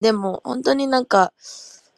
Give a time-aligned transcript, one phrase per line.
[0.00, 1.32] でも、本当になんか、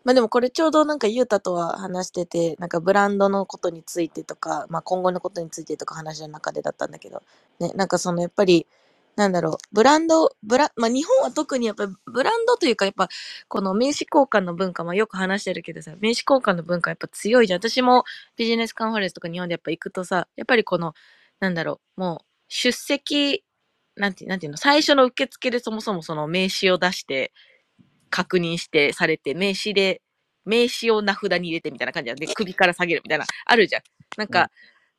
[0.04, 7.22] まあでもこれちょうどなんかゆうたとは話してて、なんかブランドのことについてとか、まあ今後のことについてとか話の中でだったんだけど、
[7.60, 8.66] ね、なんかそのやっぱり、
[9.14, 13.08] なんだろう、ブランド、ブラ、まあ日本は特にやっぱブランドというかやっぱ
[13.48, 17.60] この名刺交換の文化、まよく話してるけどさ、名刺交換の文化やっぱ強いじゃん。
[17.60, 18.02] 私も
[18.36, 20.94] ビジネスカンファレンスとか日本でやっぱ行くとさ、やっぱりこの、
[21.38, 23.44] なんだろう、もう出席、
[23.96, 27.32] なんて、なんていうの、最初の受付でそもそもその名刺を出して、
[28.12, 30.02] 確認してされて、名刺で、
[30.44, 33.82] 名刺を名札に入れてみたいな感じで、首から下げるみたいな、あるじゃん。
[34.18, 34.50] なんか、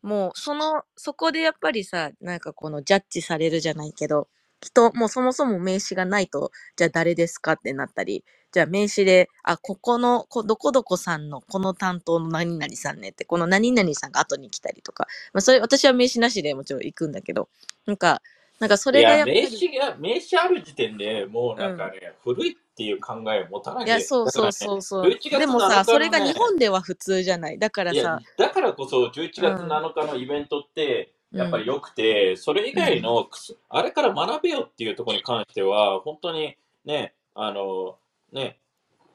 [0.02, 4.28] もう、その、そこでやっぱりさ、なんかこのジャッジされるじゃないけど、
[4.62, 17.50] 人、もうそもそも名刺がないと、じゃあ誰ですかってなったり、じゃあ名刺で、あ、ここの、こどこどこさんのこの担当の何々さんねって、この何々さんが後に来たりとか、まあそれ、私は名刺なしでもちろん行くんだけど、
[17.86, 18.22] なんか、
[18.64, 19.42] なんかそれがやっぱり。
[19.42, 25.10] 名刺が、名刺ある時点でもうなんかね、うん、古いっていう考えを持たないいや、そうそうそうそう。
[25.10, 27.60] ね、でもさ、それが日本では普通じゃない。
[27.60, 28.22] だからさ。
[28.38, 33.28] だからこそ11月7日のイベントって、やっぱり良くて、うん、それ以外の、
[33.68, 37.98] あれから学べよっていうところに関しては、本当にね、あの、
[38.32, 38.60] ね、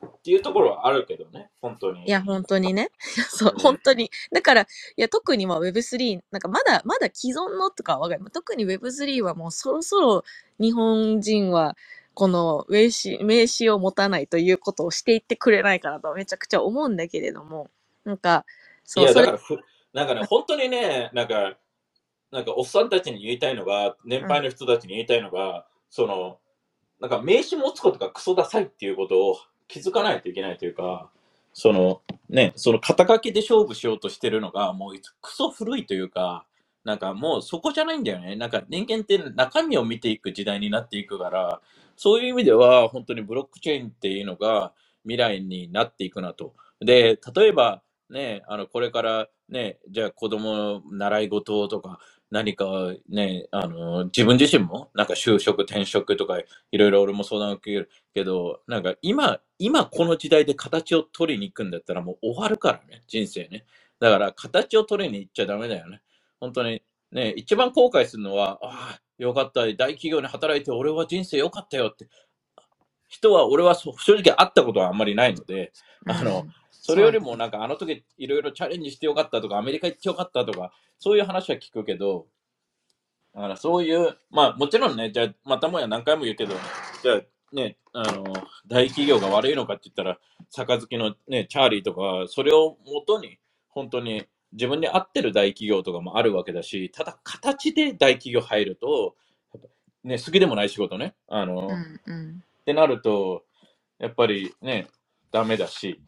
[0.07, 2.05] っていうところはあるけどね、本当に。
[2.07, 2.91] いや、本当にね。
[3.31, 4.11] そう、本当に。
[4.33, 8.31] だから、いや、特にまあ Web3、なんかまだ、まだ既存のとかわかる。
[8.31, 10.25] 特に Web3 はもうそろそろ
[10.61, 11.77] 日本人は、
[12.15, 17.71] この名刺、名刺を持たないということをしていってくれないかなとめちゃくちゃ思うんだけれども、
[18.05, 18.45] なんか、
[18.85, 19.57] そう、いや、だからふ、
[19.93, 21.57] なんかね、本当にね、 なんか、
[22.31, 26.39] なんかおっさんたちに言いたいのが、年配の人たちに言いたいのが、うん、その、
[27.01, 29.37] なんか名刺持つことがクソダサいっていうことを
[29.69, 31.11] 気づかないといけないというか、
[31.53, 36.47] そのね、その肩書きで勝負しようとしてるのが、もうクソ古いというか、
[36.85, 38.37] なんかもうそこじゃないんだよね。
[38.37, 41.61] なんか人間って中身を見ていく時代になっていくから、
[41.97, 46.55] そういう意味では本当にブロックチェーンっていうのが未来になっていくなと。
[46.81, 51.99] で、例えばね、あの、これからね、じゃあ子供習い事とか、
[52.31, 52.67] 何か
[53.09, 56.39] ね、あの、自分自身も、なんか就職、転職とか、
[56.71, 63.65] いろいろ俺も相談を受けるけど、なんか今、今この時代で形を取りに行くんだったらもう終わるからね、人生ね。
[63.99, 66.03] だから形を取りに行っちゃダメだよね。
[66.39, 66.83] 本当に。
[67.11, 72.09] ね、一番後悔するのは、ああ、よかった、大企業に働いて俺は人生よかったよって。
[73.09, 75.73] 人は、俺は正直会ったことはあんまりないので、
[76.07, 76.47] あの、
[76.89, 82.27] それよりもなんかあの時いろいろチャレンジしてよかったとか、アメリカ行ってよかったとか、そういう話は聞くけど、
[83.35, 86.55] だからそういう、まあもちろんね、じゃあまたもや何回も言うけど、
[87.03, 87.21] じゃあ
[87.53, 88.25] ね、あの、
[88.67, 90.19] 大企業が悪いのかって言ったら、
[90.51, 93.39] 杯のね、チャーリーとか、それをもとに、
[93.69, 99.15] 本当に自分に合ってる大企業とかもあるわけだし、ただ形で大企業入ると、
[100.05, 103.45] ね、好きでもない仕事ね、あの、うんうん、ってなると、
[103.99, 104.89] やっぱりね、
[105.31, 106.01] ダメだし。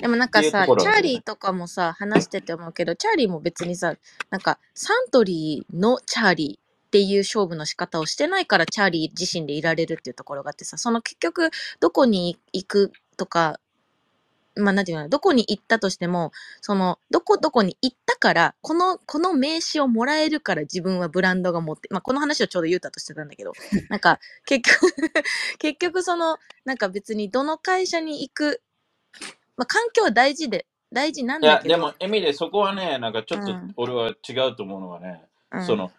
[0.00, 3.94] でもなんかさ、チャーリーとかもさ、話してて思うけど、チャーリーも別にさ、
[4.30, 13.60] なんかサントリーのチャーリーっていう勝負の仕方をしてないから、チャーリー自身でいられるっていうところがあってさ、その結局、どこに行くとか、
[14.56, 23.52] まあ、なんていうの、どこに行ったとしても、その、どこどこに行ったから、この、この名刺をもらえるから自分はブランドが持って、まあ、この話をちょうど言うたとしてたんだけど、
[23.88, 24.92] なんか、結局
[25.58, 28.62] 結局その、なんか別にどの会社に行く、
[29.56, 31.68] まあ、環境は大事で、大事なんだけど。
[31.68, 35.22] いや、でも、エミでそこはね、なんかちょっと俺は違うと思うのはね、
[35.52, 35.92] うん、その、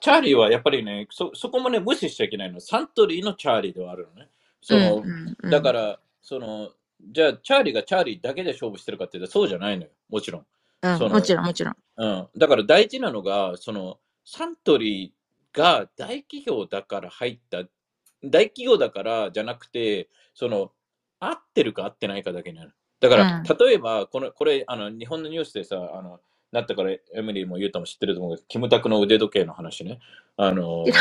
[0.00, 2.60] チャーリーはやっぱりね、そ、そこもね、無視しちゃいけないの。
[2.60, 4.28] サントリーのチャーリーではあるのね。
[4.60, 6.70] その、うんうだから、その、
[7.00, 9.90] じゃあ、チャーリーがチャーリーだけで勝負してるかっていうと、そうじゃないのよ。
[10.08, 10.46] もちろん。
[10.82, 11.74] うん、もちろん、もちろん。
[11.96, 12.28] うん。
[12.36, 17.58] だから大事なのが、その、サントリーが大企業だから入った、
[18.24, 20.72] 大企業だからじゃなくて、その、
[21.20, 22.74] 合ってるか合ってないかだけになる。
[23.00, 26.20] だから、うん、例えば、この、これ、あの、日本のニュースでさ、あの、
[26.52, 29.98] なったから、エミリーも言うたも知ってると思うけど、キムタクの腕時計の話ね。
[30.36, 30.92] あのー、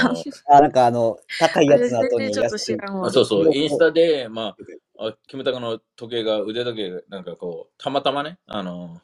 [0.47, 2.77] あ、なんかあの、高いやつの後に安い。
[2.81, 4.57] あそうそう、インスタで、まあ、
[4.99, 9.01] あキムタクの時計が、腕時計なんかこう、たまたまね、あの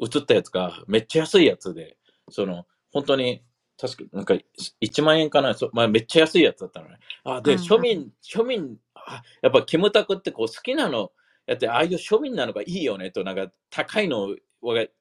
[0.00, 1.96] ー、映ったやつがめっちゃ安いやつで、
[2.30, 3.42] その、本当に、
[3.78, 4.34] 確かなんか
[4.80, 6.98] 1万円かな、そまあ、めっちゃ安いやつだったのね。
[7.24, 11.10] あ、で、庶民、庶民、あやっぱキムタクってこう好きなの
[11.46, 14.36] やって、ああいう庶民なのがいいよねと、なんか高いのを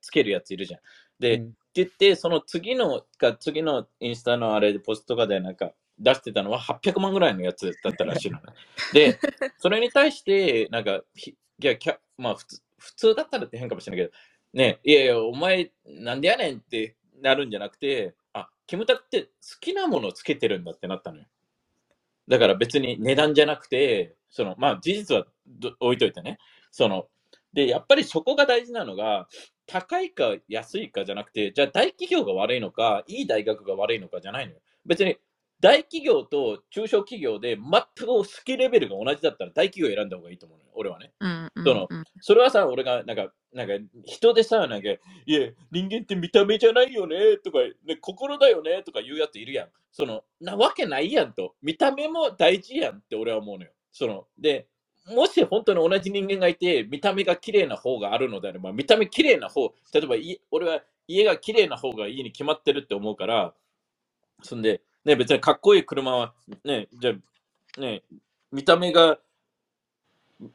[0.01, 0.81] つけるやついるじゃん。
[1.19, 8.43] で、うん、って言って、その次のか、次のインスタのあれでポストとかでなんか出してたのは800万ぐらいのやつだったらしいのね。
[8.93, 9.19] で、
[9.57, 14.17] それに対して、なんか、いや、キャまあ普通、普通だったらって変かもしれないけど、
[14.53, 21.25] ね、いやいや、お前、なんでやねんってなるんじゃなくて、あ、キムタクって好きなものをつけてるんだってなったのよ。
[22.27, 26.39] だから別に値段じゃなくて、その、まあ、事実はど置いといてね。
[26.71, 27.07] その、
[27.53, 29.27] で、やっぱりそこが大事なのが、
[29.67, 34.59] 高いか安いかじゃなくて、じゃあ大企業が悪いのか、いい大学が悪いのかじゃないのよ。
[34.85, 35.17] 別に
[35.61, 37.63] 大企業と中小企業で全
[37.95, 41.13] く好きレベルが同じだったら大企業選んだ方がいいと思うのよ、俺はね。
[41.19, 43.73] うんうんそのうんそれはさ、俺がなんか、なんか
[44.05, 44.99] 人でさ、なんか、い
[45.33, 49.69] や、人間って見た目じゃないよねとか、ね、心だよねとか言うやついるやん。
[49.91, 51.55] その、なわけないやんと。
[51.61, 53.71] 見た目も大事やんって俺は思うのよ。
[53.91, 54.67] その、で、
[55.07, 63.53] もし本当に同じ人間がいて、見た目が綺麗な方があるのであれば、見た目綺麗な方、例えばい俺は家が綺麗な方がいいに決まってるって思うから、
[64.43, 66.33] そんで、ね、別にかっこいい車は、
[66.63, 67.11] ね、じゃ
[67.77, 68.03] あ、ね、
[68.51, 69.17] 見た目が、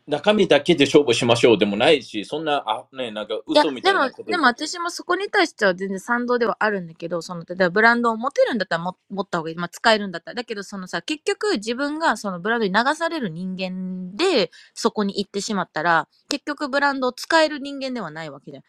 [0.09, 9.57] 中身だけで勝負しましょうでもないし、そんな、あ、ね、なんか嘘みたでもいなこと、でも私もそこに対しては全然賛同ではあるんだけど、その、例えばブランドを持てるんだったらも持った方がいい。
[9.57, 10.35] まあ、使えるんだったら。
[10.35, 18.65] だけど、そのさ、結局自分がそのブランドに流される人間で、そこに行ってしまったら、結局ブランドを使える人間ではないわけじゃん。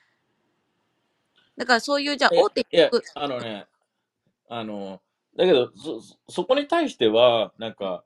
[1.57, 3.65] だからそういう、じゃあえ大手いやく、あのね、
[4.49, 5.01] あの、
[5.37, 8.03] だけど、そ、そそこに対しては、なんか、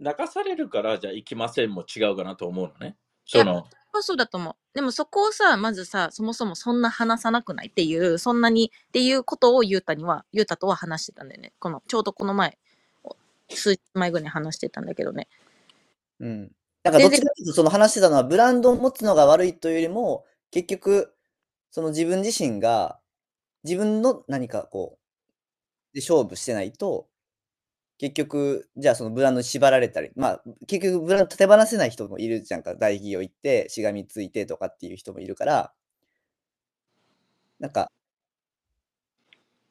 [0.00, 2.96] 流されるから、じゃあ行きませんも違うかなと思うのね。
[3.24, 3.66] その、
[4.00, 4.54] そうだと思う。
[4.74, 11.52] でもそこをさ、まずさ、そもそもそんな話さなくないっていう、そんなにっていうことをゆうたには、ゆうたとは話してたんだよね。
[11.60, 12.58] この、ちょうどこの前、
[13.48, 15.28] 数日前ぐらいに話してたんだけどね。
[16.18, 16.52] うん。
[16.82, 21.14] なんかどっちかというと、その話してたのは、ブランドを持つのが悪いというよりも、結局、
[21.70, 22.98] その自分自身が、
[23.62, 25.01] 自分の何かこう、
[25.94, 27.08] で勝負してないと、
[27.98, 32.74] 結局、じゃあそのブランドに縛られたり、まあ、結局ブランド手放せない人もいるじゃんか。
[32.74, 35.72] 大企業行って、しがみついてとかっていう人もいるから、
[37.60, 37.92] なんか、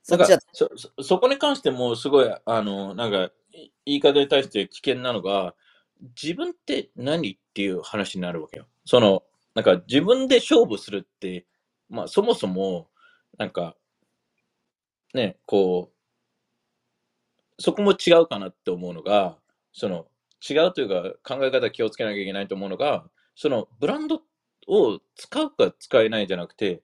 [0.04, 5.54] そっちだと、そそそこに関してもすごいあのなんかい言い方に対して危険なのが
[6.22, 8.68] 自分って何っていう話になるわけよ。
[8.86, 9.24] その
[9.54, 11.46] なんか自分で勝負するって、
[11.90, 12.90] まあ、そもそも
[13.38, 13.76] なんか
[15.14, 16.00] ねこう
[17.62, 19.38] そこも違うかなって思うのが
[19.72, 20.08] その
[20.48, 20.90] 違うという
[21.24, 23.06] か考え方気をつけなきゃいけないと思うのが
[23.36, 24.22] そのブランド
[24.68, 26.81] を使うか使えないじゃなくて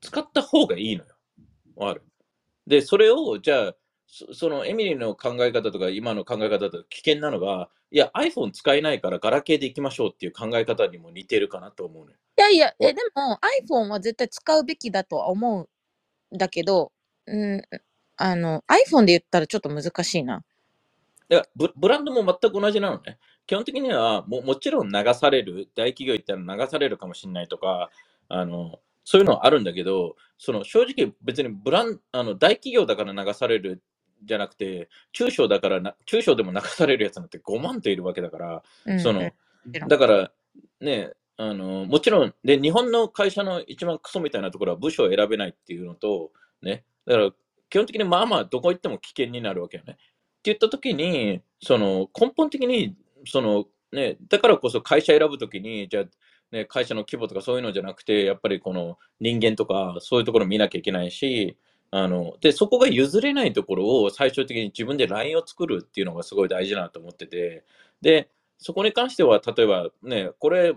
[0.00, 1.14] 使った方がいいのよ。
[1.76, 2.02] わかる
[2.66, 3.74] で、それを、じゃあ、
[4.06, 12.16] そそのエミリーの考え方とか今の考え方だと危険なのが、いや、iPhone 使えないからガラケーで行きましょうっていう考え方にも似てるかなと思うのよ。
[12.38, 15.68] いやいや、え、でも iPhone は絶対使うべきだとは思
[16.32, 16.92] うんだけど、
[17.26, 17.62] うん、
[18.16, 20.42] あの、iPhone で言ったらちょっと難しいな。
[21.30, 23.18] いやブ、ブランドも全く同じなのね。
[23.46, 27.90] 基本的にはも、もちろん流される、大企業行ったら流されるかもしれないとか、
[28.28, 33.82] あの、そういうのはあるんだけど、その正直別にブランあの大企業だから流される
[34.24, 39.30] じゃなくて、中小だからな、中小でも流されるやつなんて5万といるわけだから、うん、その
[39.88, 40.30] だから、
[40.80, 46.30] ね、あの、もちろん、で、日本の会社の一番クソみたいなところは部署を選べないっていうのと、
[46.62, 47.30] ね、だから、
[47.74, 49.94] 基本的にまあまあ、どこ行っても危険になるわけよね。
[49.94, 50.02] って
[50.44, 52.94] 言ったときに、その、根本的に、
[53.26, 56.04] その、ね、だからこそ会社選ぶときに、じゃあ、
[56.52, 61.56] ね、会社の規模とかそういうのじゃなくて、やっぱりこの人間とかそういうところ見なきゃいけないし、
[61.90, 67.64] あの、で、そこが譲れないところを最終的に自分で LINE を作るっていうのがすごい大事だなと思ってて、
[68.00, 70.76] で、そこに関しては、例えばね、これ、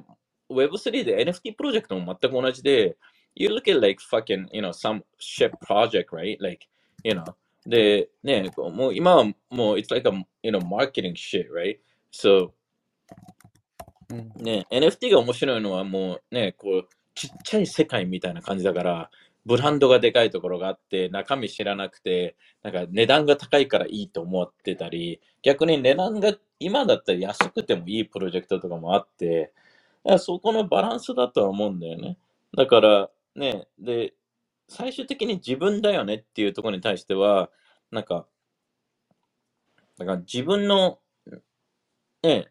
[0.49, 2.97] Web3 で NFT プロジェクトも全く同じで、
[3.35, 6.37] You look at like fucking, you know, some shit project, right?
[6.41, 6.65] Like,
[7.03, 7.23] you know,
[7.65, 11.77] で、ね、もう今はもう、it's like a, you know, marketing shit, right?
[12.11, 12.51] So,
[14.09, 14.31] うん。
[14.43, 19.09] ね、NFT が面白いのはもうね、こう、ちっちゃい世界みたいな感じだから、
[19.45, 29.53] ブランドがでかいところがあって、中身知らなくて、なんか値段が高いからいいと思ってたり、逆に値段が今だったら安くてもいいプロジェクトとかもあって、
[30.03, 32.17] だからそこのバランスだとは思うんだよね。
[32.55, 34.13] だから、ね、で、
[34.69, 37.49] 最終的に自分だよねっていうところに対しては、
[37.91, 38.27] なんか、
[39.97, 40.99] だから自分の、
[42.21, 42.47] ね、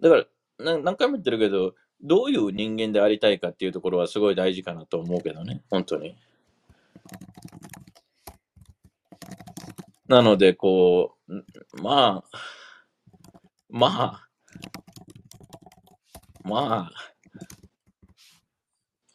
[0.00, 0.24] だから、
[0.58, 6.16] な何回も言ってるけど、どういう人間でありたいかっていうところはすごい大事かなと思うけどね、本当に。
[10.08, 12.38] なので、こう、まあ、
[13.68, 14.28] まあ、
[16.42, 17.12] まあ、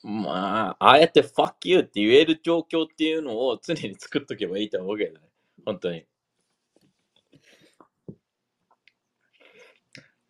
[0.07, 5.19] まあ、ああやって fuck you って言える状況っていうのを常に作っとけばいいと思うけどね、
[5.65, 6.05] 本当に。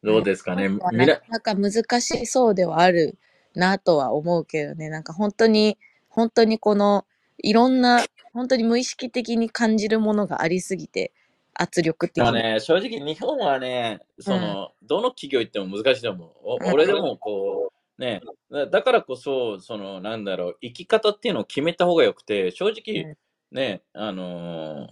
[0.02, 3.18] どうですかね、みななかなか難しそうではある
[3.54, 4.88] なとは思うけどね。
[4.88, 5.78] なんか本当に、
[6.08, 7.06] 本当にこの、
[7.40, 8.02] いろんな、
[8.32, 11.12] 本当に無意識的に感じるものがありすぎて、
[11.54, 12.32] 圧力的に。
[12.32, 16.32] でもね、正直日本はね、その、どの企業行っても難しいと思う。
[16.44, 18.22] おうん俺でもこう、ね、
[18.52, 23.18] だだからこそ、その、なんだろう、生き方っていうのを決めた方がよくて、正直、うん
[23.52, 24.90] ね、あのー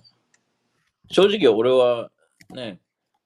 [1.11, 2.11] 正直俺は、
[2.49, 2.79] ね、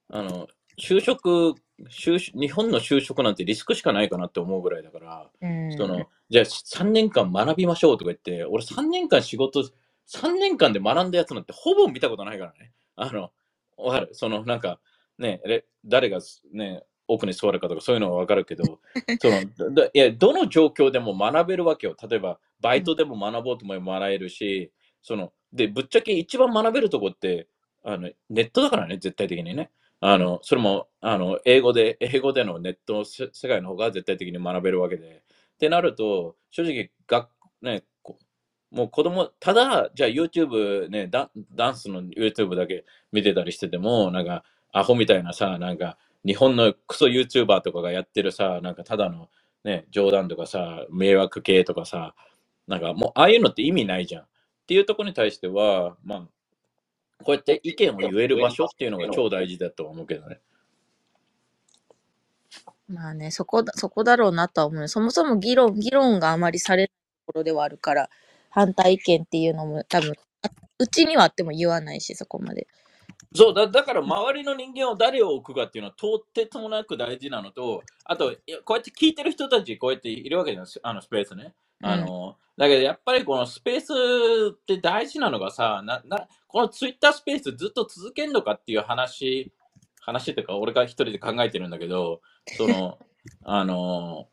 [0.10, 0.48] あの、
[0.79, 1.55] 就職、
[1.89, 5.77] 就職日本の就職なんてリスクしかないかなって思うぐらいだから、うん。
[5.77, 9.63] その、じゃあ3年間学びましょうとか言って、俺3年間仕事、
[10.07, 12.72] 3年間で学んだやつなんてほぼ見たことないからね。
[12.96, 13.31] あの、
[13.77, 14.10] わかる？
[14.13, 14.79] その、なんか、
[15.19, 16.19] ね、れ誰が
[16.53, 18.80] ね、奥に座るかとかそういうのはわかるけど、
[19.22, 21.96] その、だいや、どの状況でも学べるわけよ。
[22.10, 24.72] 例えば、バイトでも学ぼうと思えば学べるし、
[25.02, 27.48] その、で、ぶっちゃけ一番学べるとこって、
[27.84, 29.72] あの、ネットだからね、絶対的にね。
[30.00, 35.24] あの、それも、あの、英語で、英語でのネットせ世界の方が絶対的に学べるわけで。
[35.56, 37.30] ってなると、正直、学、
[37.62, 38.20] ね、こ
[38.72, 49.29] もう子供、ただ、じゃあ YouTube ね、ダダンスの YouTube だけ見てたりしてても、なんか、アホみたいなさ、なんか、日本のクソ YouTuber とかがやってるさ、なんかただの
[49.63, 52.15] ね、冗談とかさ、迷惑系とかさ、
[52.67, 54.24] なんかもう、ああいうのって意味ないじゃん。
[54.24, 54.27] っ
[54.67, 56.19] ていうところに対しては、まあ、
[57.24, 60.39] こうやって意見を言える場所っていうのが超大事だと思うけどね。
[62.88, 64.88] まあね、そこだ、そこだろうなとは思う。
[64.88, 66.93] そもそも議論、議論があまりされないと
[67.27, 68.09] ころではあるから、
[68.50, 72.67] 反対意見っていうのも多分、あうちにはあっても言わないし、そこまで。
[73.38, 81.53] そうだ、だから周りの人間を誰を置くかっていうのはとってつもなく大事なのと、あと、いやこうやって聞いてる人たち、こうやっているわけじゃん、あのスペースね。
[81.84, 83.94] あの、だけどやっぱりこのスペース
[84.53, 89.51] って大事なのがさ、ななこのツイッタースペースずっと続けんのかっていう話、
[90.01, 92.22] 話っていうか俺が一人で考えてるんだけど、
[92.58, 92.98] その、
[93.46, 94.27] あの、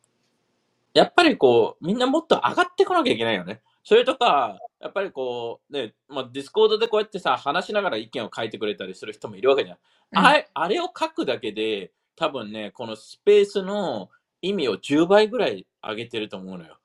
[0.94, 3.60] やっぱりこう、みんなもっと上がってこなきゃいけないよね。
[3.84, 9.76] それとか、やっぱりこう、ね、まあ、 Discord でこうやってさ、話しながら意見を書いてくれたりする人もいるわけじゃん。
[9.76, 14.10] うんあれあれを書くだけで、多分ね、このスペースの
[14.40, 16.78] 意味を10倍ぐらい上げてると思うのよ。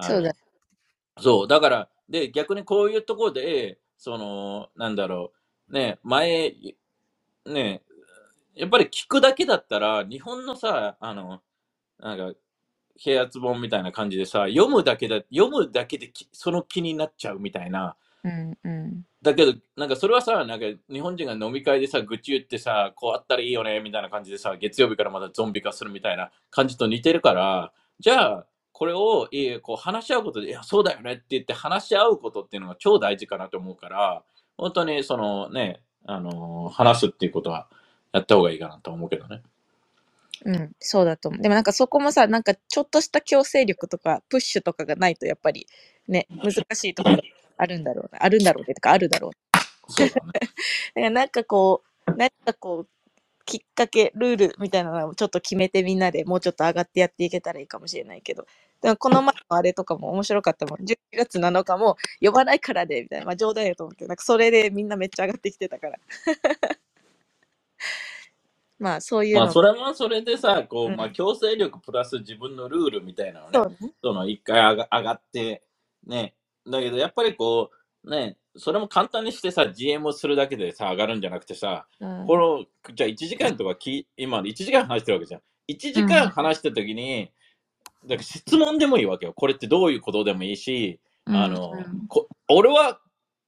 [0.00, 0.32] そうだ。
[1.18, 5.32] そう、だから、で、逆にこういうところで、その、なんだろ
[5.68, 6.54] う、ね、前、
[7.46, 7.82] ね、
[8.54, 11.42] やっぱり聞くだけだったら、日本のさ、あの、
[11.98, 12.38] なんか、
[13.02, 17.96] 啓発本みたいな感じでさ、読むだけだ、読むだけできその気になっちゃうみたいな。
[18.24, 19.02] うんうん。
[19.22, 34.22] だけど、なんかそれはさ、なんか日本人が飲み会でさ、愚痴言ってさ、こうあったらいいよね、みたいな感じでさ、月曜日からまたゾンビ化するみたいな感じと似てるから、じゃあ、これを、いえこう話し合うことで、いや、そうだよねって言って話し合うことっていうのが超大事かなと思うから、
[34.58, 37.68] 本当にそのね、あのー話すっていうことは
[38.12, 39.42] やった方がいいかなと思うけどね。
[40.44, 41.42] うん、そうだと思う。
[41.42, 45.66] でもなんかそこもさ、なんかちょっとした強制力とか、プッシュとかがないと、やっぱり
[46.08, 47.18] ね、難しいところ
[47.56, 48.22] あるんだろうな。
[48.22, 48.74] あるんだろうね。
[48.74, 49.92] とか、あるだろう。
[49.92, 50.20] そうだね。
[50.32, 50.50] だか
[51.00, 52.88] らなんかこう、なんかこう、
[53.46, 58.46] きっかけ、ルールみたいなのをちょっと決めてみんなでもうちょっと上がってやっていけたらいいかもしれないけど。
[58.82, 60.80] でもこの前のあれとかも面白かったもん。
[60.80, 63.26] 11月7日も呼ばないからで、みたいな。
[63.26, 65.98] まあ冗談やと思うけど、なんかそれでみんなめっちゃ上がってきてたから。
[68.78, 69.42] まあそういうの。
[69.42, 73.92] まあ、それもそれでさ、こう、うんまあ、強制力プラス自分のルールみたいなのね、そうね。
[74.02, 75.62] その一回上が上がって、
[76.06, 76.34] ね。
[76.68, 77.70] だけど、やっぱりこ
[78.04, 85.40] う、ね、それも簡単にしてさ、GM をするだけでさ、上がるんじゃなくてさ、うんこの、じゃあ1時間とかき、今1時間話してるわけじゃん。
[85.68, 87.30] 1時間話した時に、
[88.04, 89.32] だから質問でもいいわけよ。
[89.34, 93.00] これってどういうことでもいいし、あの、うんこ俺は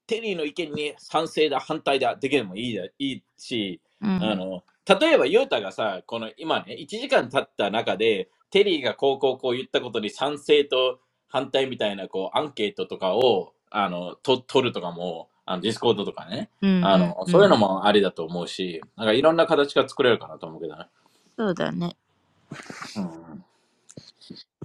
[0.06, 4.62] テリーの意見に賛成だ、反対だ、できるもいいだいいし、うんあの、
[5.00, 20.88] 例えば、ユータがさ、この今ね、1時間経った中で、テリーがこうこうこう言ったことに賛成と反対みたいな、こう、アンケートとかを、あの、と取るとかも、あの Discord とかね、うんあの、そういうのもありだと思うし、なんかいろんな形が作れるかなと思うけどね。
[21.38, 21.97] そうだね。
[22.97, 23.45] うん、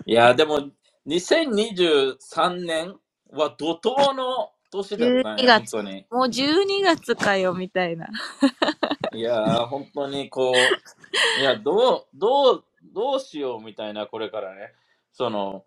[0.06, 0.70] いや、でも、
[1.08, 2.96] 2023年
[3.32, 6.06] は怒涛の年だったね、12月、本当に。
[6.12, 8.08] もう12月かよ、みたいな。
[9.13, 14.74] いやー、本当にこう、いや、どう、どう、どうしようみたいな、これからね。
[15.12, 15.65] その、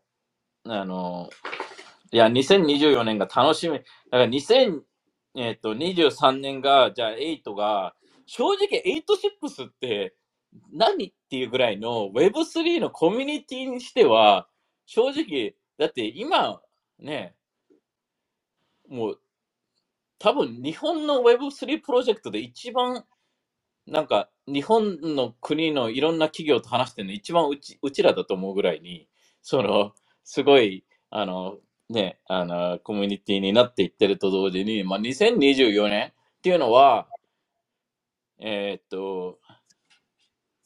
[0.65, 1.31] あの、
[2.13, 3.79] いや、2024年が楽しみ。
[3.79, 4.83] だから2023、
[5.37, 7.95] えっと、23年が、じゃあ8が、
[8.27, 10.15] 正直86って
[10.73, 14.49] 何っていうぐらいの Web3 のコミュニティにしては、
[14.87, 16.61] 正直、だって今、
[16.99, 17.35] ね、
[18.88, 19.21] もう、
[20.19, 23.05] 多分日本の Web3 プロジェクトで一番
[23.87, 29.09] なんか日本の国のいろんな企業と話してるの一番うちうちらだと思うぐらいに、
[29.43, 29.93] その
[30.25, 36.12] すごいあのね、あのコミュニティになっていってると同時に、まあ、2024年っ
[36.43, 37.07] ていうのは、
[38.40, 39.38] えーっと、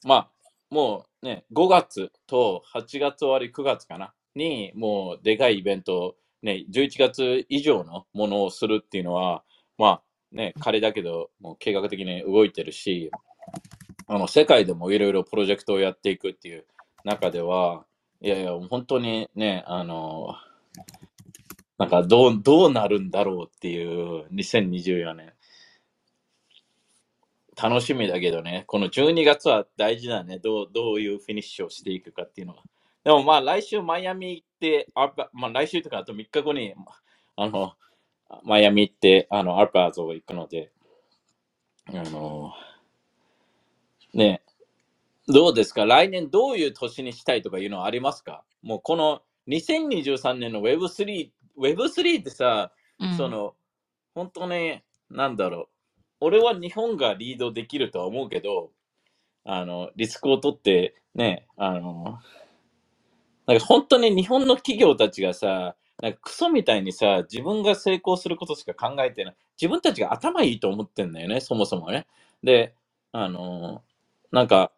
[0.03, 0.29] まあ、
[0.71, 9.43] もうね、5月と8月終わり9月かな、に、もうでかいイベント、ね、11月以上のものをするっていうのは、
[9.77, 13.11] まあね、彼だけど、もう計画的に動いてるし、
[14.07, 16.65] あの世界でもいろいろプロジェクトをやっていくっていう
[17.03, 17.85] 中では、
[18.21, 20.35] いやいや、本当にね、あの、
[21.77, 25.33] なんかどうどうなるんだろうっていう2024年。
[27.61, 30.39] 楽しみだけどね、この12月は大事だね。
[30.39, 32.63] どうどういうフィニッシュをしていくかっていうのは。
[33.03, 34.43] でもまあ来週マイアミ、
[34.95, 36.73] アルパまあ来週とかあと3日後に、
[37.35, 37.73] あの、
[38.43, 40.71] マイアミ行って、あの、アルパーズを行くので、
[41.87, 42.53] あの、
[44.13, 44.41] ね、
[45.27, 45.85] どうですか？
[45.85, 48.43] 来年どういう年にしたいとかいうのはありますか？
[48.61, 53.17] もうこの2023年の Web3、Web3 ってさ、うん。
[53.17, 53.55] その、
[54.13, 55.67] 本当ね、なんだろう。
[56.21, 58.71] 俺は日本がリードできるとは思うけど、
[59.43, 62.19] あの、リスクを取って、ね、あの、
[63.47, 69.35] なんか本当に日本の企業たちがさ、なんかクソみたいにさ、自分が成功することしか考えてない。
[69.59, 72.07] 自分たちが頭いいと思ってんだよね、そもそもね。
[72.43, 72.73] で、
[73.11, 73.83] あの、
[74.31, 74.71] なんか、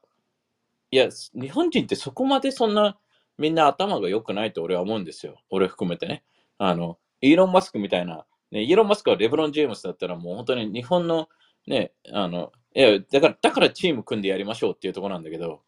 [0.92, 2.98] いや、日本人ってそこまでそんな
[3.38, 5.40] みんな頭が良くないと俺は思うんですよ。
[5.50, 6.24] 俺含めてね。
[6.58, 11.30] あの、イーロン・マスクみたいな、ね、イーロン・マスクはレブロン・ジェームスだったらもう本当に日本の
[11.68, 15.62] ね、あの、いや、だから、だからチーム組んでやりましょうっていうところなんだけど、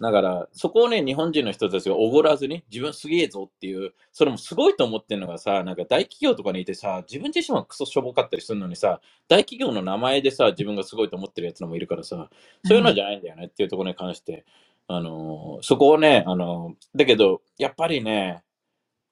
[0.00, 12.28] だから、そこをね、日本人の人たちがおごらずに、自分すげえぞっていう、それもすごいと思ってるのがさ、なんか大企業とかにいてさ、自分自身はクソしょぼかったりするのにさ、大企業の名前でさ、自分がすごいと思ってるやつのもいるからさ、
[12.64, 14.44] そういうのじゃないんだよねっていうところに関して、
[14.88, 18.42] あのそこをね、あのだけど、やっぱりね、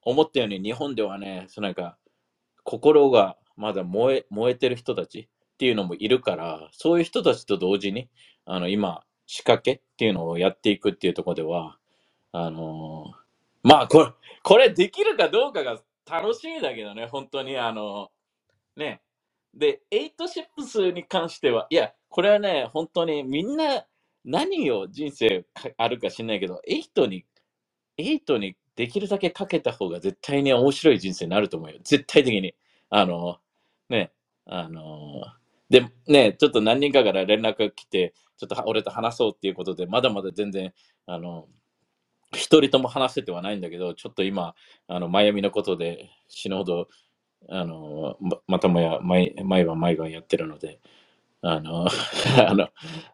[0.03, 1.97] 思ったように日本ではね、そのなんか、
[2.65, 8.09] 心がまだ燃え燃えてる人たちっていうのもいるから、そういう人たちと同時に、
[8.45, 11.79] あの、今、仕掛けっていうのをやっていくっていうところでは、
[12.33, 14.13] あのーまあ、これ、
[14.43, 18.11] これできるかどうかが楽しみだけどね、本当に、あの
[18.77, 19.03] ね。
[19.55, 23.87] で、エイトシップスに関しては、いや、これはね、本当にみんな
[24.25, 25.47] 何を人生
[25.79, 27.27] あるか知んないけど、エイトに、
[27.99, 31.79] エイトにできるだけかけた方が絶対に面白い人生になると思うよ。
[31.85, 32.55] 絶対的に。
[32.91, 33.39] あの、
[33.91, 34.13] ね、
[34.47, 35.23] あの、
[35.71, 40.73] で、ね、ちょっと何人かから連絡が来て、ちょっと俺と話そうっていうことで、まだまだ全然、
[41.07, 41.49] あの、
[42.35, 44.55] 一人とも話せてはないんだけど、ちょっと今、
[44.89, 46.89] あの、マイアミのことで死ぬほど、
[47.49, 50.81] あの、ままたもや毎毎晩毎晩やってるので、
[51.43, 51.87] あの、
[52.49, 52.69] あの、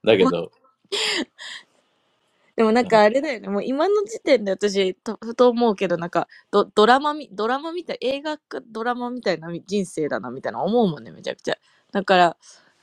[0.04, 0.52] だけど、
[2.56, 3.48] でもなんかあれだよね。
[3.48, 11.56] もう今の時点で私、とふと思うけど、なんかドドラマみ、ドラマみたい、映画かドラマみたいな人生だな、みたいな思うもんね、めちゃくちゃ。
[11.92, 12.36] だから、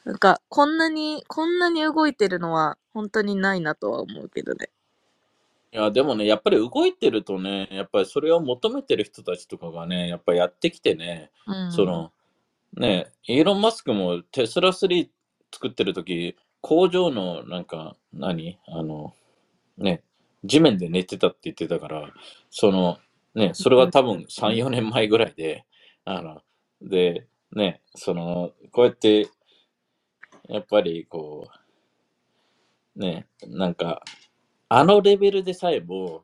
[0.05, 4.69] なんか、こんなに、こんなに動いてるのは、本当にないなとは思うけどね。
[5.73, 11.71] いや、でもね、やっぱり動いてるとね、やっぱりそれを求めてる人たちとかがね、やっぱりやってきてね、うん。
[11.71, 12.11] その、
[12.77, 15.09] ね、イーロン・マスクもテスラ3
[15.51, 18.59] 作ってる時工場のなんか、何？
[18.67, 19.13] あの、
[19.77, 20.03] ね、
[20.43, 22.11] 地面で寝てたって言ってたから、
[22.51, 22.97] その、
[23.33, 25.65] ね、それは多分3、4年前ぐらいで、
[26.05, 26.41] あの、
[26.81, 29.29] で、ね、その、こうやって、
[30.49, 31.47] やっぱりこ
[32.95, 34.03] う、ね、なんか、
[34.69, 36.23] あのレベルでさえも、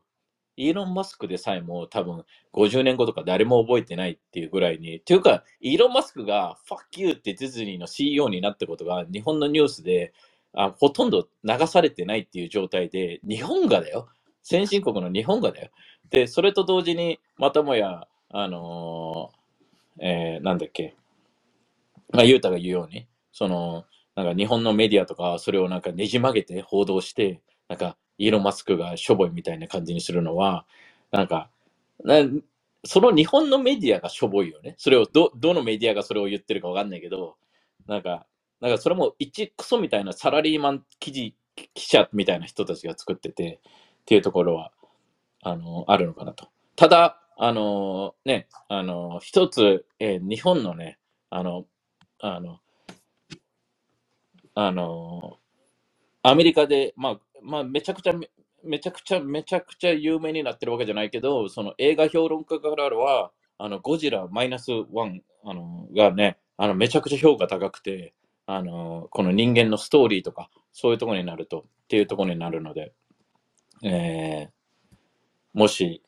[0.58, 10.14] イーロン・マスクでさえも多分50年後とか誰も覚えてないっていうぐらいに、っていうか、イーロン・マスクが Fuck you ってディズニーの CEO になったことが日本のニュースで
[10.54, 14.08] あほとんど流されてないっていう状態で、日本がだよ。
[14.44, 15.70] 先進国の日本がだよ。
[16.10, 20.96] で、それと同時に、またもや、あのーえーなんだっけ、
[22.12, 23.86] まあ、ゆうたが言うように、その、
[24.24, 30.66] なんか日本のメディアとか、それをなんかねじ曲げて報道して、なんか、イーロン・マスクがしょぼいみたいな感じにするのは、
[31.12, 31.50] なんか、
[32.04, 32.16] な
[32.86, 34.76] その日本のメディアがしょぼいよね。
[34.78, 37.36] それをど、どのメディアがそれを言ってるかわかんないけど、
[37.88, 38.26] なんか、
[38.60, 41.36] なんかそれも一クソみたいなサラリーマン記事、
[41.74, 43.60] 記者みたいな人たちが作ってて、
[44.02, 44.72] っていうところは、
[45.44, 46.50] あの、あるのかなと。
[46.76, 51.66] ただ、あの、ね、あの、一つ、えー日本のね、あの、
[52.20, 52.60] あの、
[54.68, 55.38] あの、
[56.24, 58.14] アメリカで、まあ、まあ、めちゃくちゃ
[58.64, 68.14] め、ちゃくちゃ、めちゃくちゃ有名になってるわけじゃないけど、その映画評論家からは、あの、ゴジラマイナスワン、あの、がね、あの、めちゃくちゃ評価高くて、
[68.46, 72.94] あの、この人間のストーリーとか、そういうところになると、っていうところになるので、
[73.84, 76.04] えー、もし、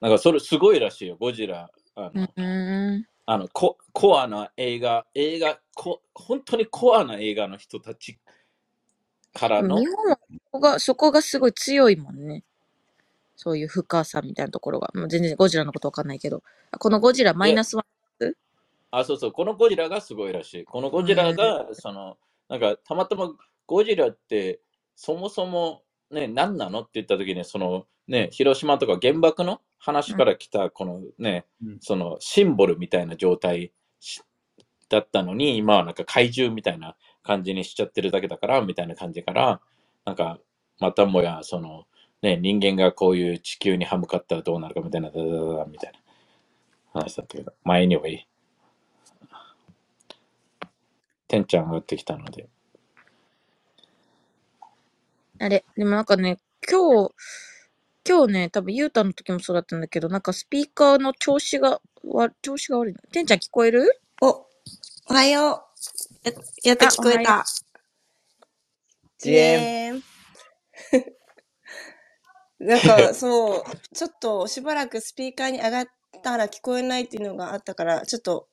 [0.00, 1.70] なんかそれすごいらしいよ、ゴジラ。
[1.96, 3.09] あの、ーん。
[3.26, 8.18] あのココアな映画、映画こ、本当にコアな映画の人たち
[9.32, 12.44] からの日、本はそこが、そこがすごい強いもんね。
[13.36, 14.90] そういう深さみたいなところが。
[14.94, 16.42] もう全然ゴジラのことわかんないけど。
[16.78, 17.84] このゴジラマイナスワ
[18.20, 18.32] ン。
[18.90, 20.64] あ、そうそう、このゴジラがすごいらしい。
[20.64, 23.30] このゴジラが、その、なんか、たまたま
[23.66, 24.60] ゴジラって、
[24.96, 26.80] そもそも、ね、何なの？
[26.80, 34.22] って言った時に、その、ね、広島とか原爆の話から来た、このね、うんその、シンボルみたいな状態し
[34.90, 39.60] だったのに、今はなんか怪獣みたいな感じにしちゃってるだけだから、みたいな感じから、
[40.04, 40.38] なんか、
[40.78, 41.86] またもや、その、
[42.22, 45.98] ね、人間がこういう地球に歯向かったらどうなるかみたいな、ダダダダみたいな
[47.00, 48.24] 話だったけど、まあ、anyway。
[51.28, 52.48] てんちゃん上がってきたので。
[55.38, 56.38] あれ、でもなんかね、
[56.68, 57.14] 今日、
[58.08, 63.00] 今日ね、多分、ゆうたの時もそうだったんだけど、なんかスピーカーの調子が、わ調子が悪いの。
[63.12, 64.00] てんちゃん聞こえる？
[64.22, 64.46] お、お
[65.14, 65.66] はよ
[66.24, 66.28] う。
[66.28, 66.34] や
[66.64, 67.44] やっと聞こえた。
[69.22, 69.96] 遅延。
[69.96, 70.02] 遅延
[72.60, 75.86] なんか、そう、ちょっとしばらくスピーカーに上がっ
[76.22, 78.48] たら聞こえないっていうのがあったから、ちょっと、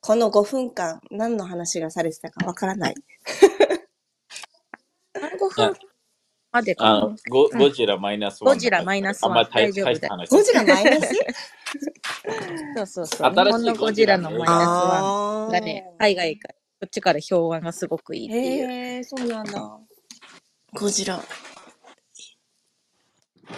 [0.00, 2.94] この5分間、何の話がされてたかわからない。
[5.14, 5.93] 何5分？
[6.54, 8.54] まであの、ゴうんゴジラマイナスワン。
[8.54, 9.32] ゴジラマイナスワン。
[9.32, 9.94] あんま大大丈夫だよ。
[9.94, 11.14] 大した話ゴジラマイナス
[12.76, 13.32] そうそうそう。
[13.32, 14.98] 日新しい本のゴジラのマイナスワ
[15.44, 18.70] あンがね、海外から、こっちから評判がすごくいいっていう。
[18.70, 19.78] へえ、そうなんだ。
[20.74, 21.20] ゴジラ。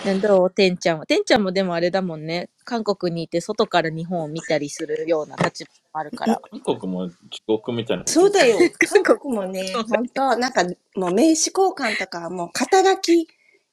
[0.05, 0.51] ねどう？
[0.51, 1.07] てんちゃんは。
[1.07, 2.51] てんちゃんもでもあれだもんね。
[2.65, 6.41] 韓国にいて外から日本を見たりするような立場もあるから。
[6.51, 7.15] 韓国も地
[7.47, 8.05] 獄みたいな。
[8.07, 8.59] そうだよ。
[8.89, 13.29] 韓国もね、本当なんかもう名刺交換とか、もう肩書き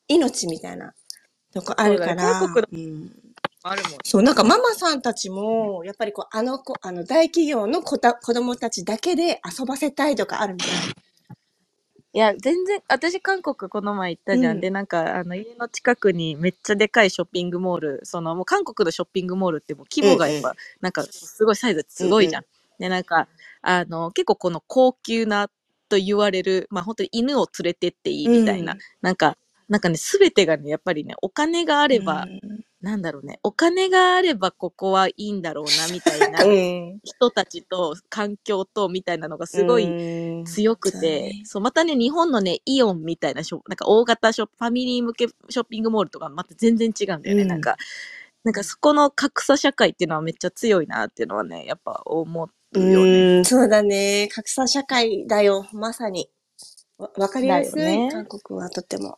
[0.08, 0.94] 命みたいな
[1.54, 2.40] とこあるから。
[2.40, 3.12] そう韓国うん
[3.66, 3.92] あるもん。
[4.04, 10.70] そう、なんかママさんたちも、やっぱりこう、あの子、あの大企業の子た子供たちだけで遊ばせたいとかあるみたい。
[12.16, 14.56] いや、全然、私韓国この前行ったじゃん。
[14.56, 14.62] うん。
[14.62, 22.46] で、なんか、あの、家の近くにめっちゃでかいショッピングモール、その、もう韓国のショッピングモールってもう規模がやっぱ、うんなんか、すごいサイズすごいじゃん。
[22.78, 23.28] で、なんか、
[23.64, 25.50] あの、結構この高級な
[25.90, 28.80] と言われる、まあ本当に犬を連れてっていいみたいな、うん。
[29.02, 29.36] なんか、
[29.68, 37.00] なんかね、すべてがね、やっぱりね、お金があれば、うんなんだろうね、お金があればここはいいんだろうな、みたいな うん。
[37.06, 47.44] 人たちと環境とみたいなのがすごいうん強くて、ねそう、またね、日本のね、イオンみたいなショなんか大型ショップ、ファミリー向けショッピングモールとかまた全然違うんだよね。
[47.44, 47.78] うんなんか、
[48.44, 53.38] なんかそこの格差社会っていうのはめっちゃ強いなっていうのはね、やっぱ思うよね。
[53.38, 54.28] うん、そうだね。
[54.30, 56.30] 格差社会だよ、まさに。
[56.98, 59.18] わわかりやすい、だよね韓国はとっても。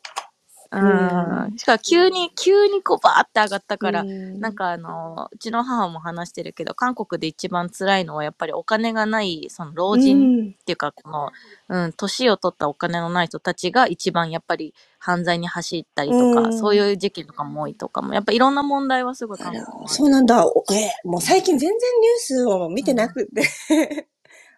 [0.75, 1.57] うん。
[1.57, 11.31] しかも急に、急にこうバーって上がったから、うんなんかあの、うちの母も話してるけど、韓国で一番辛いのはやっぱりお金がない、その老人っていうか、この、
[11.69, 20.45] うん、年を取ったお金のない人たちが一番やっぱり犯罪に走ったりとか、うんそういう事件とかも多いとかも、やっぱいろんな問題はすごい韓国そうなんだ。
[20.45, 24.07] おえ、もう最近全然ニュースを見てなくて。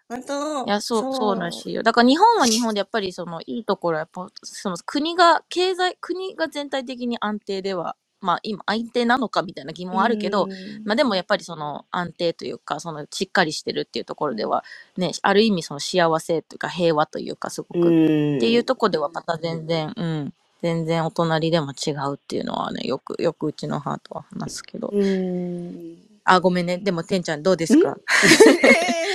[0.08, 0.64] 本当？
[0.66, 1.82] いや、そう、そうらしいよ。
[1.82, 10.50] だから日本は日本でやっぱりそのいいところはやっぱ、その国が、経済、国が全体的に安定では、まあ今安定なのかみたいな疑問はあるけど、うん
[10.84, 14.64] まあでもやっぱりその安定というか、そのしっかりしてるっていうところでは、
[14.96, 24.88] ね、ある意味その幸せというか平和というかすごく、っていうところではまた全然、うん、全然お隣でも違うっていうのはね、よく、よくうちの母とは話すけど。
[24.92, 25.98] うん。
[26.24, 26.78] あ、ごめんね。
[26.78, 27.96] でもてんちゃんどうですか？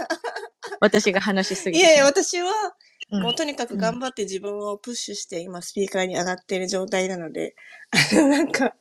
[0.83, 1.85] 私が話しすぎて。
[1.85, 2.51] いやいや、私は、
[3.11, 7.55] うんもうとにかく頑張って自分をプッシュして、今スピーカーに上がっている状態なので、
[7.91, 8.73] あの、なんか、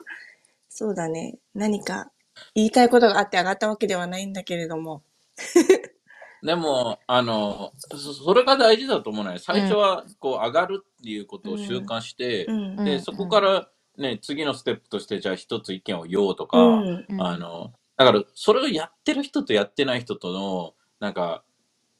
[0.71, 1.38] そうだね。
[1.55, 2.11] 何か
[2.55, 5.03] 言いたいことがあって上がったわけではないんだけれども。
[6.43, 9.38] でも、あの、そそれが大事だと思うのよ。
[9.38, 12.79] 最初は、こう、上がるっていうことを習慣して、うん。
[12.79, 17.07] うんで、そこから、ね、次のステップとして、じゃあ一つ意見を言おうとか、うん。
[17.09, 21.45] うんあの、だから、それをやってる人とやってない人との、なんか、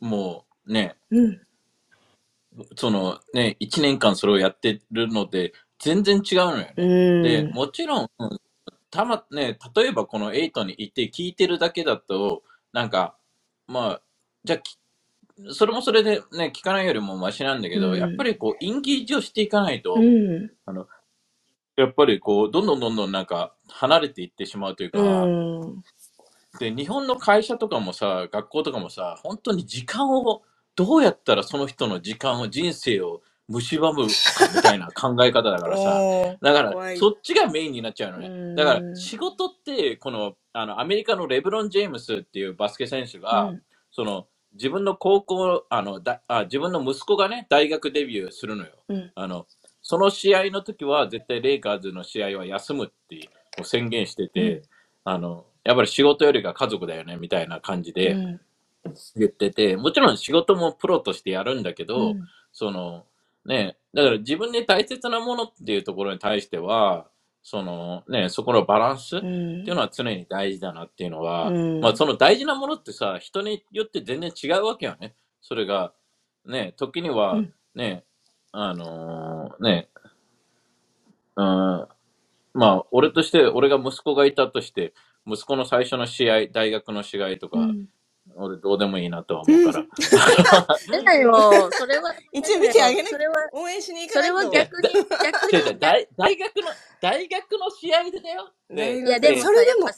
[0.03, 1.41] もう、ね、うん。
[2.77, 6.75] その、ね、一年間それをやってるので、全然違うのよね。
[6.77, 7.23] うん。
[7.23, 8.39] で、もちろん、うん
[8.91, 12.43] たま、ね、例えばこの8にいて聞いてるだけだと、
[12.75, 13.17] なんか、
[13.67, 14.03] まあ、
[14.45, 14.79] じゃあき、
[15.51, 20.51] それもそれでね、聞かないよりもマシなんだけど、うんやっぱりこう、インゲージをしていかないと、うん。
[21.77, 25.83] やっぱりこう、どんどんどんどんなんか、離れていってしまうというか、うん。
[26.59, 30.43] で、日本の会社とかもさ、学校とかもさ、本当に時間を、
[30.75, 34.13] どうやったらその人の時間を、人生を蝕むか
[34.55, 36.01] みたいな考え方だからさ。
[36.01, 38.29] おーだから怖いそっちがメインになっちゃうのね。
[38.29, 48.71] うんだから仕事って、このあのアメリカのレブロン・ジェームスっていうバスケ選手が、うんその自分の高校あのだあ、自分の息子がね、大学デビューするのよ。
[48.89, 49.47] うんあの
[49.85, 54.63] その試合の時は絶対レイカーズの試合は休むってこう宣言してて、うん
[55.05, 58.41] あのやっぱり仕事よりが家族だよねみたいな感じでうん。
[59.17, 62.29] 言ってて、もちろん仕事もプロとしてやるんだけど、うん。
[62.53, 63.05] その
[63.45, 67.07] ね、だから自分に大切なものっていうところに対しては、
[67.45, 71.81] そのね、そこのバランスっていうのは常に大事だなっていうのは、うん。
[71.81, 75.15] まあその大事なものってさ、人によって全然違うわけよね。
[75.41, 75.93] それが、
[76.47, 77.53] ね、時にはうん。
[77.75, 78.05] ね、
[78.53, 79.89] あのーね、
[81.37, 81.45] うん、
[82.55, 84.93] まあ俺として、俺が息子がいたとして、
[85.27, 87.89] 息子の最初の試合、大学の試合とか、うん
[88.37, 89.85] 俺どうでもいいなとは思うから。
[90.99, 94.49] でだよ、それは、一応見てあげなそれは、応援しに行かそれないと。
[94.49, 94.89] は逆に、
[95.53, 96.69] 逆に、大大学の、
[97.01, 98.53] 大学の試合でだよ。
[98.71, 99.91] でいや、でもさ、それでも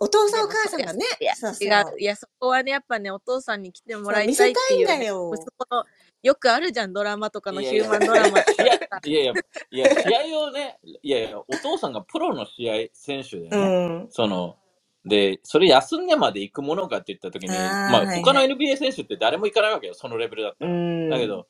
[0.00, 2.00] お父さんお母さんがねいや、そうそう違う。
[2.00, 5.84] いや、そこはね、やっぱね、お父さんに来てもらいたいっていう、見せたいんだよ息子の、
[6.22, 9.32] よくあるじゃん、ドラマとかのヒューマンドラマいやいやいや、
[9.70, 13.60] いや、試合をね、いやいや、お父さんがプロの試合選手でね、う
[14.06, 14.08] ん。
[14.10, 14.56] その、
[15.04, 20.70] で、それ休んでまで行くものかって言った時に、あーまあ、はい他の NBA 選手って誰も行かないわけよ、そのレベルだったら。
[20.70, 21.10] うん。
[21.10, 21.46] だけど、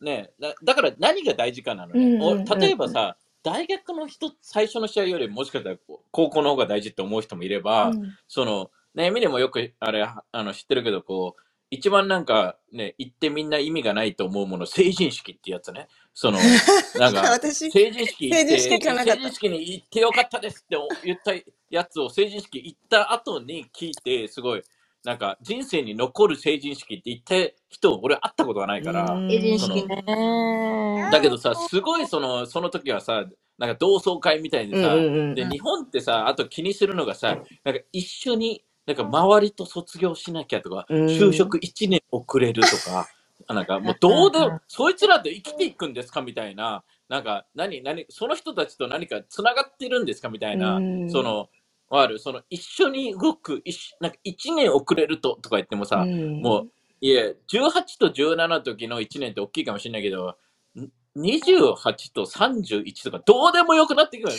[0.00, 2.04] ねだ、だから何が大事かなのね。
[2.04, 5.76] うんうんうんお例えばさ、大学の人、最初の試合よりもしかしたら
[6.10, 15.88] 高校の方が大事って思う人もいれば、うんその、ね、エミネもよく、あれ、あの、知ってるけど、こう、一番なんか、ね、言ってみんな意味がないと思うもの、成人式ってやつね。
[16.20, 16.38] その、
[16.98, 19.14] なんか、私、成人式行って、成人式じゃなかった。
[19.14, 21.32] 成人式に行ってよかったですって言った
[21.70, 24.62] やつを成人式行った後に聞いて、すごい、
[25.04, 29.28] なんか人生に残る成人式って言った人、俺会ったことがないから、うん。
[29.28, 31.08] 成人式ね。
[31.12, 33.24] だけどさ、すごいその、その時はさ、
[33.56, 41.06] なんか同窓会みたいでさ、うんうんうんで、日本ってさ、あと気にするのがさ、なんか一緒に、なんか周りと卒業しなきゃとか、うん。
[41.06, 43.06] 就職1年遅れるとか、
[43.54, 51.10] なんかもうどうでも、そいつらと生きていくんですかみたいな、なんか何、何、その人たちと何か繋がってるんですかみたいな、うん。
[51.10, 51.48] その、
[51.90, 56.42] ある、その一緒に動く、一緒なんか1年遅れるととか言ってもさ、うん。
[56.42, 60.36] もう、いや、18と17の時の1年って大きいかもしれないけど、
[60.76, 64.38] ん28と31とかどうでもよくなってくるよ。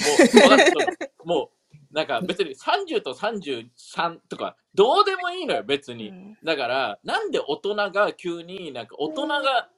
[1.26, 1.50] もう、もう、
[1.92, 6.14] なんか別に30と33とかどうでもいいのよ、別に。
[6.44, 9.70] だから、なんで大人が急になんか大人が、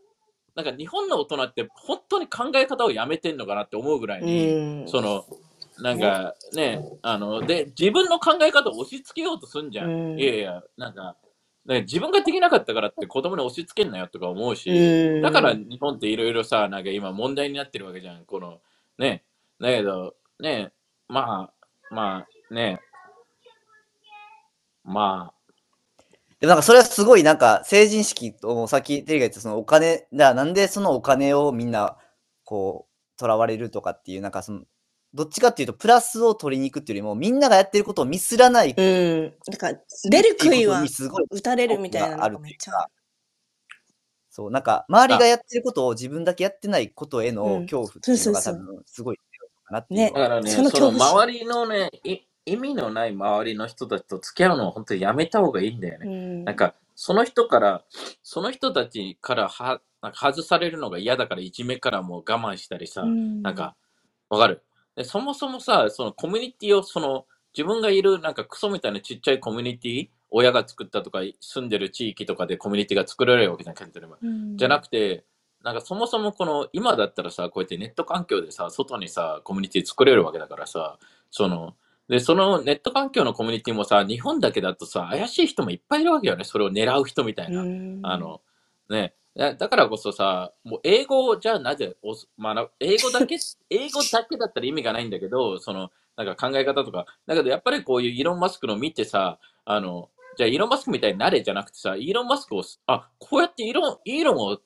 [0.55, 5.25] なんか日本の大人って本当に考え方をやめてんのかなって思うぐらいに、うんその、
[5.79, 9.89] なんかね、あの、で、自分の考え方を押し付けようとすんじゃん。
[9.89, 11.15] うんいやいや、なんか、
[11.65, 18.25] 自分ができなかったからって子供に押し付けんなよとか思うし、うんだから日本っていろいろさ、なんか今問題になってるわけじゃん。
[18.25, 18.59] この、
[18.97, 19.23] ね。
[19.59, 20.71] だけど、ね、
[21.07, 21.60] まあ、
[21.91, 22.79] まあ、ね、
[24.83, 25.33] ま
[26.39, 31.97] でもなんかそれはすごいなんか成人式とさっきテリーが言ったそのお金、だなんでそのお金をみんな
[32.43, 34.61] こう、とらわれるとかっていう、なんかその、
[35.13, 39.33] どっちかっていうとプラスを取りに行くっていうよりもみんながやってることをミスらないうん。
[39.51, 42.73] だから、出る杭はいうことにすごい打たれるみたいなあるのがめっちゃ。
[44.31, 49.17] そう、なんか周りがやってることを自分だけやってないことへうんの恐怖っていうのが多分すごい
[49.71, 49.99] かなっていう。
[49.99, 51.21] ねだからね、そそのの恐怖心。
[51.21, 56.07] 周りのね、い意味のない周りの人たちと付き合うのは本当にやめた方がいいんだよね。
[56.07, 56.43] うん。
[56.43, 57.83] なんか、その人から、
[58.23, 63.41] その人たちからはなんか外されるのが嫌だから、いじめからもう我慢したりさ、うん。
[63.41, 63.75] なんか、
[64.29, 64.63] わかる？
[64.95, 74.17] でそもそもさ、そのコミュニティを、その、自分がいる、なんかクソみたいなちっちゃいコミュニティ、親が作ったとか、住んでる地域とかでコミュニティが作られるわけじゃん、例えば。
[74.21, 74.57] うん。
[74.57, 75.25] じゃなくて、
[75.63, 80.97] なんかそもそもこの、今だったらさ、こうやってネット環境でさ、外にさ、コミュニティ作れるわけだからさ、
[81.29, 81.75] その、
[82.09, 86.43] で、そのネット環境のコミュニティもさ、日本だけだとさ、怪しい人もいっぱいいるわけよね。
[86.43, 87.61] それを狙う人みたいな。
[87.61, 88.41] うんあの、
[88.89, 89.13] ね。
[89.35, 93.37] だだからこそさ、もう英語をじゃあなぜおす学ぶ、英語だけ、
[93.69, 97.05] 英語だけだったら意味がないんだけど、その、なんか考え方とか。
[97.25, 104.59] だけどやっぱりこういうイーロン・マスクの見てさ、あの、じゃあイーロン・マスクみたいになれじゃなくてさ、イーロン・マスクを、あ、こうやってイーロン、イーロンを、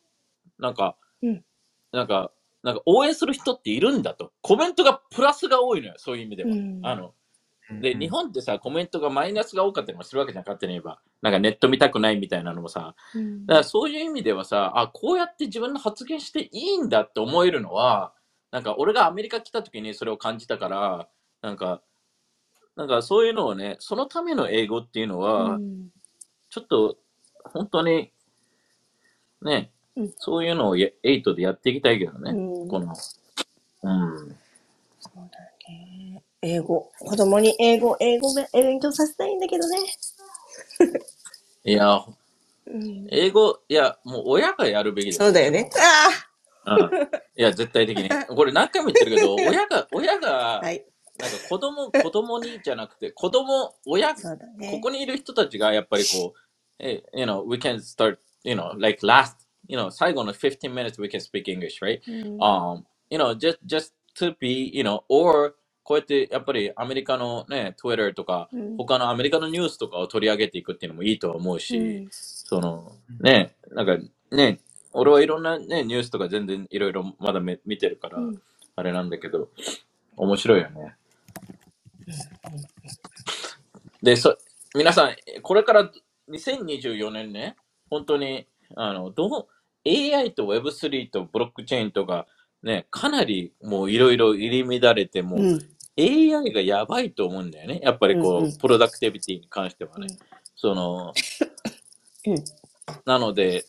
[0.60, 1.44] なんか、うん
[1.91, 4.34] なんか、なんか応援する人っているんだと。
[4.41, 6.50] コメントがプラスが多いのよ、そういう意味では。
[6.52, 7.13] うんあの、
[7.82, 11.00] で、日本ってさ、コメントがマイナスが多かったりもするわけじゃん、勝手に言えば。
[11.22, 12.96] なんかネット見たくないみたいなのもさ。
[13.15, 18.13] うんだからそういう意味ではさ、あ、こうやって自分の発言していいんだって思えるのは、
[18.52, 21.10] なんか俺がアメリカ来た時にそれを感じたから、
[21.41, 21.82] なんか、
[22.76, 25.89] なんかそういうのをね、そのための英語っていうのは、うん
[26.50, 26.98] ちょっと
[27.44, 28.13] 本当に、
[29.41, 32.31] ね、うんそういうのをや8でやっていきたいけどね。
[32.31, 34.36] うんこの、うん。
[34.99, 36.21] そうだね。
[36.41, 36.91] 英語。
[36.99, 39.77] 子供に英語、英語べ勉強させたいんだけどね。
[41.63, 42.05] いや、
[42.67, 45.69] うん、英語、いや、もう親がやるべきだそうだよね。
[46.65, 47.03] あうん。
[47.38, 48.10] いや、絶対的に。
[48.27, 50.86] これ何回も言ってるけど、 親が、親があ、はい。
[51.17, 54.69] なんか子供、子供にじゃなくて、子供、親、そうだね。
[54.71, 56.39] ここにいる人たちがやっぱりこう、
[56.79, 61.45] え、you know, we can start, you know, like last, you know, 最後の15 minutes we can speak
[61.45, 62.01] English, right?
[62.08, 73.97] うん Um, you know, just, just to be, you know, or こうやってやっぱりアメリカのね、Twitter とか、うん他のアメリカのニュースとかを取り上げていくっていうのもいいとは思うし、うんその、ね、なんか
[74.32, 74.60] ね、
[74.93, 78.41] 俺はいろんなね、ニュースとか全然いろいろまだめ見てるから、うん
[78.78, 79.49] あれなんだけど、
[80.17, 80.95] 面白いよね。
[84.04, 84.38] で、そ、
[84.75, 85.91] 皆さん、これから
[86.30, 87.56] 2024年ね、
[87.89, 89.47] 本当に、あの、どう、
[89.86, 92.28] AI と Web3 とブロックチェーンとか、
[92.63, 95.76] ね、かなりもういろいろ入り乱れて、もううん。
[95.98, 97.80] AI がやばいと思うんだよね。
[97.82, 98.58] やっぱりこう、うんうん。
[98.58, 100.08] プロダクティビティに関してはね。
[100.10, 100.17] うん。
[100.56, 101.13] その、
[102.28, 102.43] うん。
[103.06, 103.65] なので、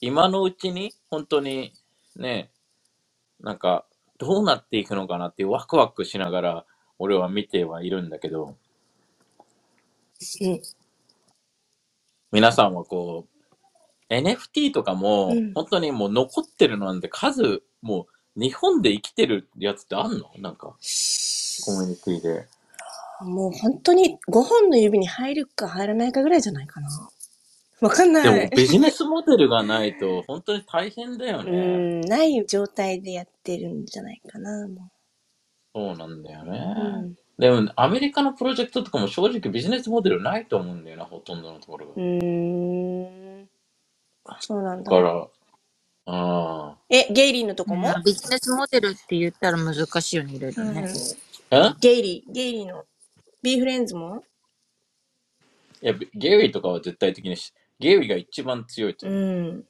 [0.00, 1.72] 今のうちに本当に
[2.16, 2.50] ね、
[3.40, 3.84] なんか、
[4.18, 6.66] どうなっていくのかなっていうワクワクしながら、
[6.98, 8.56] 俺は見てはいるんだけど、
[10.40, 10.62] うん。
[12.32, 13.37] 皆さんはこう、
[14.10, 20.30] NFT とかもうん、本当にもう残ってるのなんて数、もう日本で生きてるやつってあんの？
[20.38, 20.76] なんか、
[21.64, 22.46] コミュニティで。
[23.20, 26.88] もう本当に5本の指に入るか入らないかぐらいじゃないかな。
[27.80, 28.44] わかんでない。
[28.44, 31.50] もビジネスモデルがないと本当に大変だようね。
[31.50, 34.68] ん、ない状態でやってるんじゃないかな。
[34.68, 34.90] も
[35.74, 36.74] そうなんだようね。
[36.76, 41.92] うんでもアメリカのプロジェクトとかも正直ビジネスモデルないと思うんだよな、ほとんどのところが。
[41.96, 43.27] うーん。
[44.40, 45.02] そうなんだだか。
[45.02, 45.28] ら、
[46.06, 50.88] あえ、ゲイリーのとこも、ビジネスモデルって言ったら難しいよね、いろいろね。
[51.80, 52.84] ゲイリー、ゲイリーの。
[53.42, 54.24] ビーフレンズも？
[55.80, 59.22] いや、ゲイリーとかは絶対的にし、ゲイリーが一番強いとう思う。
[59.22, 59.64] ん。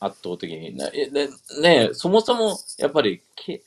[0.00, 0.76] 圧倒的に。
[0.76, 1.28] なえで
[1.62, 3.62] ねそもそも、やっぱりけ、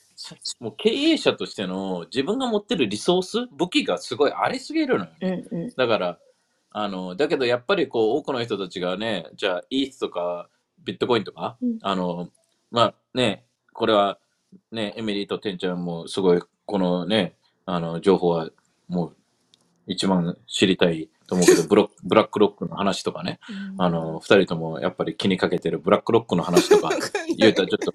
[0.60, 5.46] もう経営者としての自分が持ってるリソース、武器がすごいありすぎるのよね。
[5.52, 5.72] うんうん。
[5.74, 6.18] だから、
[6.70, 10.48] あの、だけどやっぱりこう、多くの人たちがね、じゃあ、イースとか、
[10.84, 11.78] ビットコインとか、うん。
[11.82, 12.28] あの、
[12.70, 14.18] まあね、これは、
[14.72, 17.34] ね、エミリーとテンちゃんもすごい、このね、
[17.66, 18.50] あの、情報は
[18.88, 19.16] もう、
[19.86, 23.40] 一番知りたいと思うけど、 ブロック、ブラックロックの話とかね、
[23.78, 26.90] あの、二人ともやっぱり気にかけてるブラックロックの話とか、
[27.36, 27.92] ゆうたちょっと、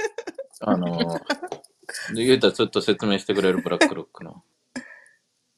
[0.61, 1.19] あの、
[2.15, 4.43] ゆうたちょっと説明してくれるブラックロックの。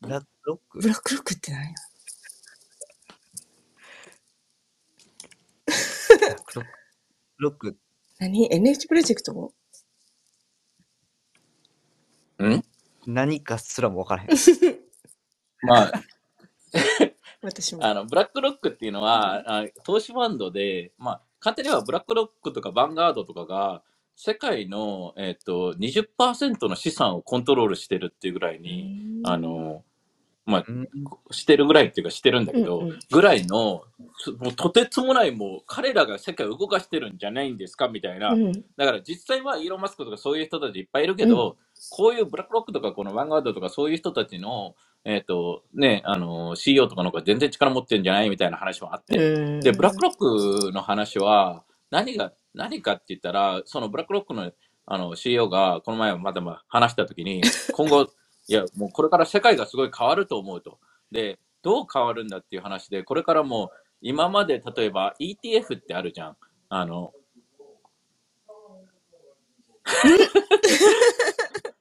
[0.01, 0.79] ブラックロック？
[0.79, 1.73] ブラックロックって何ブ
[7.37, 7.77] ロック、
[8.19, 9.53] 何 ?NH プロジェクト
[12.43, 12.63] ん？
[13.05, 14.29] 何かすらもわからへん。
[15.63, 15.91] まあ、
[17.41, 17.85] 私も。
[17.85, 23.83] あの、ブラックロックっていうのは、あ投資ファンドで、まあ、簡単にはブラックロックとかバンガードとかが、
[24.15, 29.83] 世界の、えっ、と、20%の資産をコントロールしてるっていうぐらいに、あの、
[30.45, 30.87] まあ、うん。
[31.31, 32.99] してるぐらいっていうかしてるんだけど、うんうん。
[33.11, 33.83] ぐらいの、
[34.17, 38.29] すもうとてつもないもう彼らが世界を動かしてるんじゃないんですかみたいな。
[38.29, 38.51] うん。
[38.51, 41.57] だから実際はイーロン・マスクとかそういう人たちいっぱいいるけど、
[41.89, 49.59] こういうブラックロックとかこのヴァンガードとかそういう人たちの、えっ、と、ね、あの、CEO とかの方が全然力持ってるんじゃないみたいな話もあって、うん。
[49.59, 54.51] で、ブラックロックの話は、何が、何かって言ったら、そのブラックロックの
[54.87, 57.41] あの CEO が、この前まだま話したときに、
[57.73, 58.07] 今後、
[58.47, 60.79] いや、もうこれから世界がすごい変わると思うと。
[61.11, 63.69] で、どう変わるんだっていう話で、これからもう、
[64.01, 66.37] 今まで例えば ETF ってあるじゃん。
[66.69, 67.13] あの、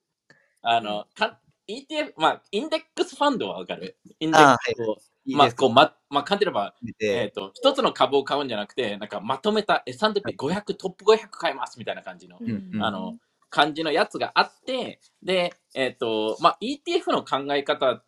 [0.62, 3.96] あの、か ETF、まあ、インデックスファンドはわかる？
[4.20, 4.96] インデックスを、
[5.32, 12.82] まあ、いいですこう、ま、まあ、簡単に言えば、見えっ、て、と、一つの株を買うんじゃなくて、なんかまとめた S&P500、トップ500買いますみたいな感じの、うんうん。
[12.84, 13.14] あの、
[13.54, 18.02] 感じのやつがあって、で、えっ、と、まあ、ETF の考え方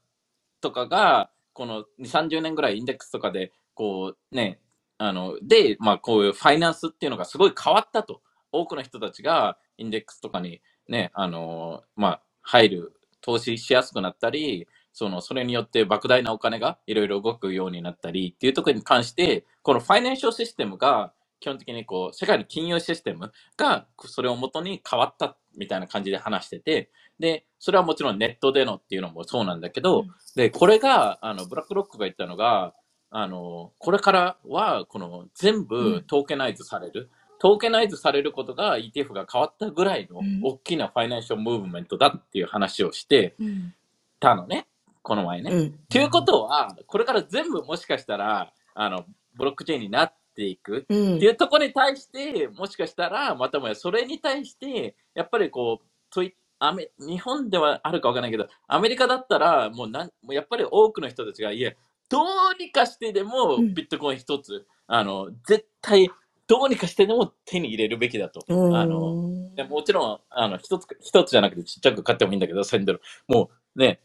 [0.61, 4.59] とかが、この2、30年ぐらいインデックスとかで、こうね、
[4.99, 8.23] あの、で、まあ、こういうファイナンスっていうのがすごい変わったと。
[8.51, 32.75] 多くの人たちがインデックスとかにね、あの、まあ、入る、投資しやすくなったり、その、それによって莫大なお金がいろいろ動くようになったりっていうところに関して、このファイナンシャルシステムが、基本的にこう、世界の金融システムが、それをもとに変わったみたいな感じで話してて、で、それはもちろんネットでのっていうのもそうなんだけど、で、これが、あの、ブラックロックが言ったのが、
[33.11, 37.11] あの、これからは、この、全う部んトーケナイズされる。
[37.39, 43.75] トーケナイズされることが ETF が変わったぐらいのうん大きなファイナンシャルムーブメントだっていう話をしてうん。
[44.19, 44.67] たのね、
[45.03, 45.51] この前ね。
[45.53, 45.73] うん。
[45.91, 61.73] ということは、これから全部もしかしたら、あの、ブロックチェーンになっていくうんっていうところに対して、もしかしたら、またもやそれに対して、やっぱりこう、といアメ日本ではあるかわからないけど、アメリカだったら、もうなんもうやっぱり多くの人たちが、いや、
[62.09, 62.27] どう
[62.59, 66.11] にかしてでもうんビットコイン一つ、あの、絶対、
[66.47, 68.45] どうにかしてでも手に入れるべきだと。
[68.49, 68.77] うん。
[68.77, 73.01] あの、でもちろん、あの、一つ、一つじゃなくてちっちゃく買ってもいいんだけど、1000ドル。
[73.27, 74.01] もうね、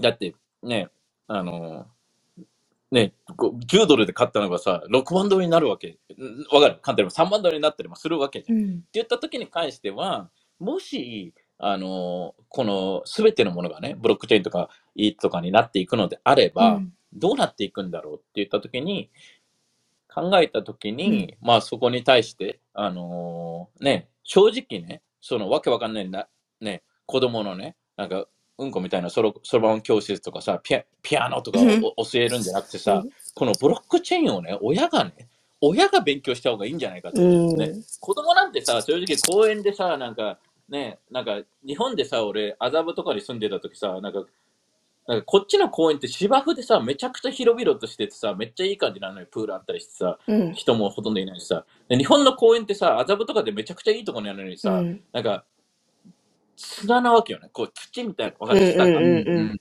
[0.00, 0.88] だってね、
[1.26, 1.86] あの、
[2.90, 5.88] ね、こう10ドルで買ったのがさ、6万ドルになるわけ。
[5.90, 5.96] ん
[6.54, 6.78] わかる？
[6.82, 8.58] 簡単に3万ドルになったりもするわけじゃん。
[8.58, 8.84] ってうん。
[8.94, 19.10] 言った時に関しては、もし、あの、この全てのものがね、ブロックチェーンとか、イートとかになっていくのであれば、うんどうなっていくんだろうって言った時に、
[20.12, 26.28] 考えた時に、まあそこに対して、あのーね、正直ね、そのわけわかんないな、
[26.60, 28.26] ね、子供のね、なんか、
[28.60, 35.28] うんこみたいなそろそろばん教室とかさ、ピアピアノとかうんを教えるんじゃなくてさ、うんこのブロックチェーンをね、親がね、
[35.60, 37.22] 親が勉強した方がいいんじゃないかと。
[37.22, 37.56] うん。
[37.56, 40.38] ね、子供なんてさ、正直公園でさ、なんか、
[40.68, 44.24] ね、なんか、日本でさ、俺、麻布とかに住んでた時さ、なんか、
[45.06, 50.54] なんかこっちの公園って芝生でさ、めちゃくちゃ広々としててさ、めっちゃいい感じなのよ、プールあったりしてさ、うん。
[50.54, 51.64] 人もほとんどいないしさ。
[51.88, 55.44] で日本の公園ってさ、麻布とかでめちゃくちゃいいとこにあるのにさ、うんなんか、
[56.60, 57.48] 砂なわけよね。
[57.52, 59.60] こう、土みたいな、わかるんうんうんうん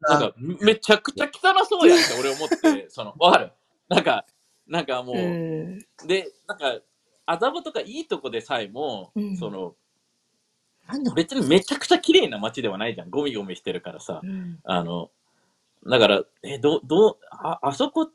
[0.00, 3.52] なんか、めちゃくちゃ汚そうやんって俺思って、 その、わかる？
[3.88, 4.26] なんか、
[4.66, 5.78] なんかもう、うん。
[6.08, 6.80] で、なんか、
[7.24, 9.76] 麻布とかいいとこでさえも、うんその、
[10.88, 13.10] なんだ別にめちゃくちゃ綺麗な街ではないじゃん。
[13.10, 14.20] ゴミゴミしてるからさ。
[14.24, 14.58] うん。
[14.64, 15.12] あの、
[15.86, 18.10] だから、え、ど、どう、あ、あそこ、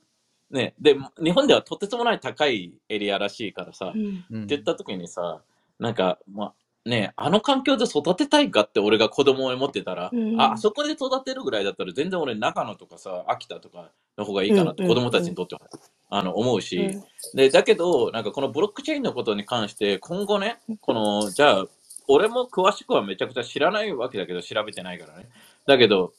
[0.51, 3.99] ね、で、日本ではとてつもない高いエリアらしいからさ、って
[4.47, 5.41] 言った時にさ、
[5.79, 6.53] なんか、まあ、
[6.87, 10.39] ね、あの環境で育てたいかって俺が子供を持ってたら、うん。
[10.39, 15.61] あ、あそこで育てるぐらいだったら全然俺長野とかさ、秋田とかの方がいいかなって、うん子供たちにとっては、
[16.09, 17.03] あの、思うし、うん。
[17.35, 21.65] で、だけど、なんかこのブロックチェーンのことに関して、今後ね、この、じゃあ、
[22.07, 25.27] 俺も詳しくはめちゃくちゃ知らないわけだけど、調べてないからね。
[25.65, 26.13] だけど、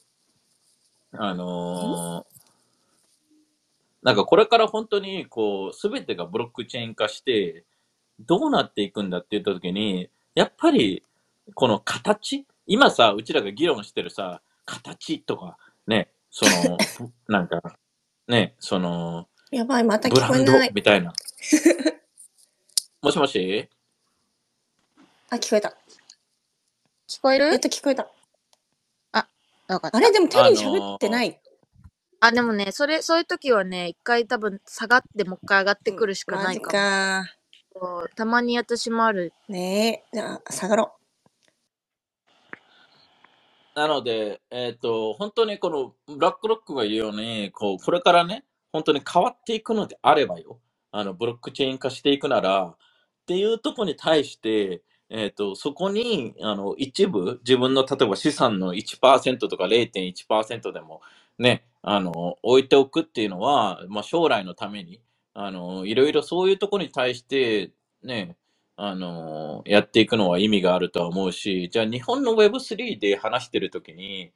[1.13, 2.39] あのー
[4.01, 7.65] なんかこれから本当に、こう、すべてがブロックチェーン化して、
[8.21, 10.09] どうなっていくんだって言ったときに、
[10.39, 11.03] やっぱり、
[11.55, 12.47] この形？
[12.69, 15.59] 今さ、うちらが議論してるさ、形とか、
[15.89, 16.79] ね、その、
[17.27, 17.61] なんか、
[18.29, 20.71] ね、その、やばい、またブランド聞こえない。
[20.73, 21.13] みたいな。
[23.03, 23.69] もしもし？
[25.31, 25.77] あ、聞こえた。
[27.09, 27.47] 聞こえる？
[27.47, 28.03] やっと聞こえた。
[28.03, 30.13] よかったあれ？
[30.13, 31.41] でもテリー喋ってない？
[32.21, 37.23] あ、でもね、それ、そういう時はね、一回多分下がってもう一回上がってくるしかないかか。
[37.23, 37.38] も。
[37.81, 39.33] そうたまに私もある。
[39.49, 40.17] ねえ。
[40.17, 40.93] じゃあ、下がろ
[43.77, 50.59] なので、えっ、と、本当にこのブラックロックが言うように、こう、これからね、本当に変わっていくのであればよ、
[50.91, 52.77] あの、ブロックチェーン化していくなら、っ
[53.27, 61.01] ていうところに対して、えっ、と、そこに、あの、一部、自分の例えば資産の1%とか0.1%でも、
[61.39, 65.01] ね、あの、置いておくっていうのは、まあ、将来のために、
[65.41, 67.71] あの、いろいろそういうところに対して、
[68.03, 68.37] ね、
[68.75, 74.33] あの、やっていくのは意味があるとは思うし、じゃあ日本の Web3 で話してるときに、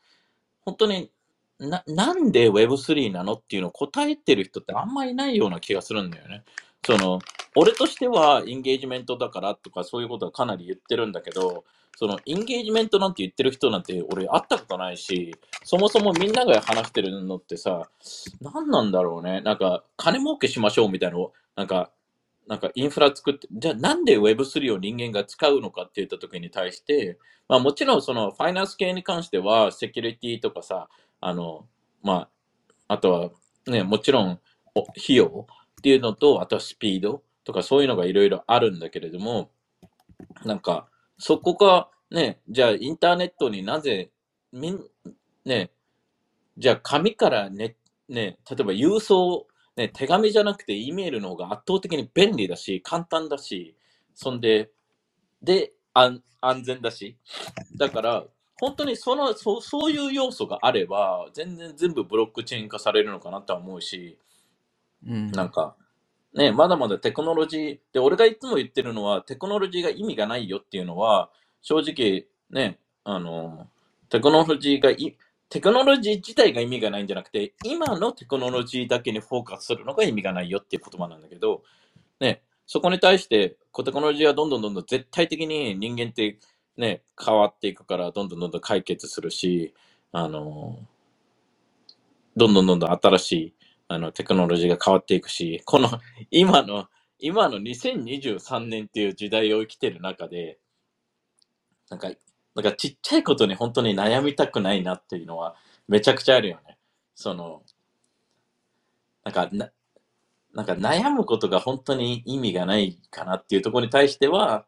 [0.61, 1.11] 本当に
[1.59, 6.45] な、なんで Web3 なのっていうのを答えてる人ってあんまりいないような気がするんだよね。
[6.87, 7.19] その、
[7.57, 11.65] 俺としてはインゲージメントだからとかそういうことはかなり言ってるんだけど、
[11.97, 15.35] そのインゲージメントなんて言ってる人なんて俺会ったことないし、
[15.65, 17.89] そもそもみんなが話してるのってさ、
[18.41, 19.41] 何なんだろうね。
[19.43, 21.91] なんか、金儲けしましょうみたいなのを、なんか、
[22.49, 27.19] なんかインフラ作って、じゃあなんで Web3 を人間が使うのかって言った時に対して、
[27.49, 30.89] まあもちろんそのファイナンス系に関してはセキュリティとかさ、
[31.21, 31.67] あの、
[32.03, 32.29] ま
[32.89, 33.31] あ、あとは
[33.67, 34.41] ね、もちろん
[34.75, 35.47] お費用
[35.79, 39.51] っていうのと、あとはスピードとかそういうのがいろいろあるんだけれども、
[40.45, 40.89] なんか、
[41.19, 44.11] そこがね、じゃあインターネットになぜ、
[44.53, 44.81] みん、
[45.45, 45.71] ね、
[46.59, 47.77] じゃあ紙からね、
[48.09, 49.47] ね、例えば郵送、
[49.77, 53.77] ね、手紙じゃなくて E メールの方が圧倒的に便利だし、簡単だし、
[54.15, 54.71] そんで、
[55.43, 57.17] で、安安全だし。
[57.77, 58.25] だから、
[58.61, 64.19] 本当にそのそうそういう要素があれば、全然全部ブロックチェーン化されるのかなとは思うし、
[65.07, 65.77] うんなんか、
[66.35, 71.31] ね、まだまだテクノロジー、で、俺がいつも言ってるのは、テクノロジーが意味がないよっていうのは、
[71.61, 73.69] 正直、ね、あの、
[74.09, 75.17] テクノロジーがい、
[75.51, 81.63] テクノロジー自体が意味がないんじゃなくて、今のテクノロジーだけにフォーカスするのが意味がないよっていう言葉なんだけど、
[82.19, 86.39] ね、そこに対して、テクノロジーはどんどんどんどん絶対的に人間って
[86.79, 89.75] ね、変わっていくから、どんどんどんどん解決するし、
[90.13, 90.79] あの、
[92.35, 93.55] どんどんどんどん新しい
[93.95, 95.89] あのテクノロジーが変わっていくし、この
[96.31, 96.89] 今の、
[97.19, 100.59] 今の2023年っていう時代を生きてる中で、
[101.91, 102.11] なんか、
[102.55, 105.57] なんかちっちゃいことに本当に悩みたくないなっていうのは
[105.89, 106.79] めちゃくちゃあるよね。
[107.15, 107.63] その、
[109.25, 109.71] なんかな、
[110.53, 114.67] なんか悩むことが本当に意味がないかなっていうところに対しては、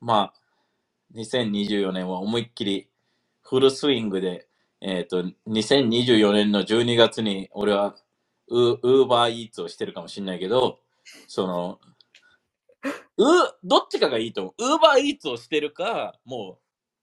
[0.00, 0.40] まあ、
[1.14, 2.88] 2024年は思いっきり
[3.42, 4.46] フルスイングで、
[4.80, 7.96] えっ、と、2024年の12月に俺は
[8.50, 10.78] ウーバーイーツをしてるかもしれないけど、
[11.28, 11.80] その、
[13.18, 13.24] う、
[13.64, 14.72] どっちかがいいと思う。
[14.72, 16.58] ウーバーイーツをしてるか、も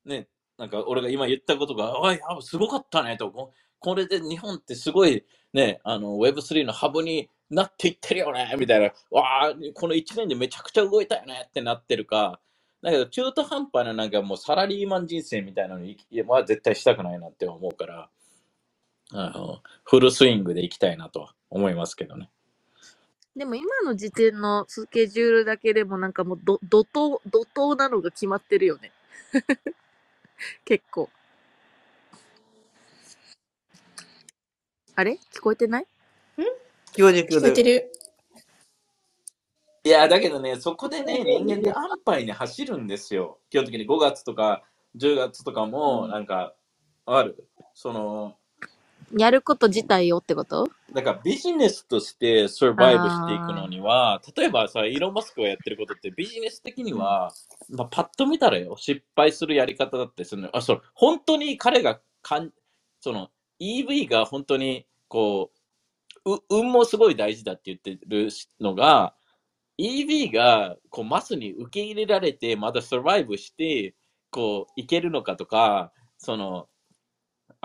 [0.06, 0.28] う、ね、
[0.58, 5.24] なんか俺が今言ったことが、おい、あすごかったねと、ここれで日本ってすごい、
[5.54, 12.40] ね、あの、Web3 のハブになっていってるよね、みたいな、わあ、この1年でめちゃくちゃ動いたよねってなってるか、
[12.82, 18.10] だけど中途半端ななんかもうサラリーマン人生みたいなのには絶対したくないなって思うから、
[19.14, 21.30] あの、フルスイングで行きたいなと。
[21.50, 22.30] 思いますけどね。
[23.36, 28.92] でも今の時点のスケジュールだけでもなんかもうど怒涛、怒涛なのが決まってるよね。
[30.66, 31.10] 結構。
[34.96, 35.20] あれ？
[35.32, 35.88] 聞こえてない？
[36.94, 37.92] 聞こえてる聞聞こえてる。
[39.84, 43.40] いや、だけどね、そこでね、人間って安牌に走るんですよ。
[43.50, 44.64] 基本的に5月とか
[44.98, 46.56] 10月とかも、なんか、
[47.06, 47.48] ある。
[47.74, 48.38] その、
[49.16, 50.68] やること自体をってこと？
[50.94, 57.34] だからビジネスとしてサバイブしていくのには、例えばさ、イーロン・マスクがやってることってビジネス的には、
[57.70, 60.50] まあ、パッと見たらよ、失敗するやり方だってするの。
[60.56, 62.52] あ、そう、本当に彼がかん、
[63.00, 63.30] その
[63.62, 65.52] EV が本当にこ
[66.26, 68.30] う、う運もすごい大事だって言ってる
[68.60, 69.14] のが、
[69.80, 73.94] EV がこうマスに受け入れられて、まだサバイブして、
[74.32, 76.68] こう、いけるのかとか、その、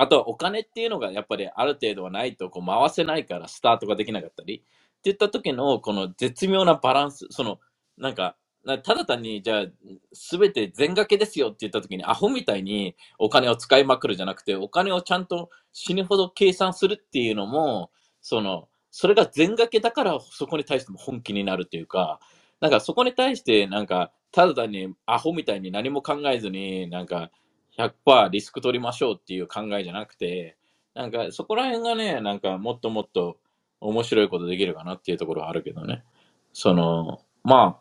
[0.03, 4.67] あとはお金っていうのがやっぱりある程度はないとこう回せないからスタートができなかったりって
[5.05, 7.61] 言った時のこの絶妙なバランス、その
[7.97, 9.67] なんかただ単にじゃあ
[10.13, 17.91] 全て全掛けですよって言った時にアホみたいにお金を使いまくるじゃなくてお金をちゃんと死ぬほど計算するっていうのも
[18.21, 22.21] そのそれが全掛けだからそこに対しても本気になるというか
[22.61, 27.31] なんかそこに対してなんかただ単にアホみたいに何も考えずになんか
[27.79, 30.57] 100%リスク取りましょうっていう考えじゃなくて、
[30.95, 33.39] なんかそこら辺がね、なんかもっともっと
[33.81, 36.05] 面白いことできるかなっていうところはあるけどね。
[36.53, 37.81] その、ま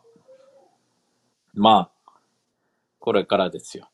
[1.54, 2.12] まあ、
[2.98, 3.90] これからですよ。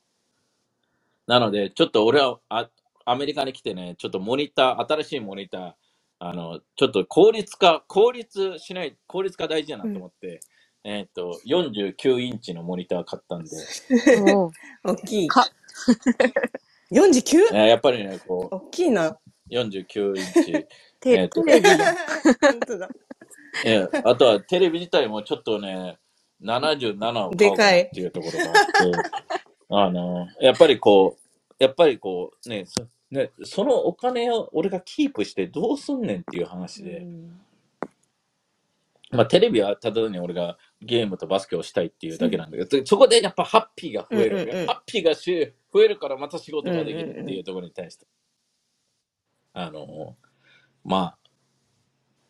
[1.26, 2.68] なので、ちょっと俺はあ
[3.04, 5.72] アメリカに来てね、ちょっとモニター、新しいモニター、
[6.20, 10.40] あの、ちょっと効率化、効率しない、効率化大事だなと思って、
[10.84, 13.50] えっと、49インチのモニター買ったんで、
[14.22, 14.50] おう
[14.84, 15.28] 大きい。
[15.28, 15.46] か
[16.90, 17.48] 49?
[17.52, 19.18] えーやっぱりね、こう、大きいな。
[19.50, 20.52] 49インチ。
[20.52, 21.94] え テレビだ。
[22.40, 22.88] 本当だ。
[23.64, 25.98] ええあとはテレビ自体もちょっとね、
[26.42, 29.10] 77を買おうかなっていうところがあって、
[29.70, 37.06] あの、やっぱりこう、やっぱりこう、ね、そねそのお金を俺がキープしてどうすんねんっていう話で、
[39.10, 44.66] まあテレビはただ単に俺がゲームとバスケをしたいっていうだけなんだけど、そこでやっぱハッピーが増えるうんうんうん。
[44.66, 48.06] ハッピーがし増えるからまた仕事ができるっていうところに対して、
[49.52, 50.16] あの、
[50.84, 51.16] ま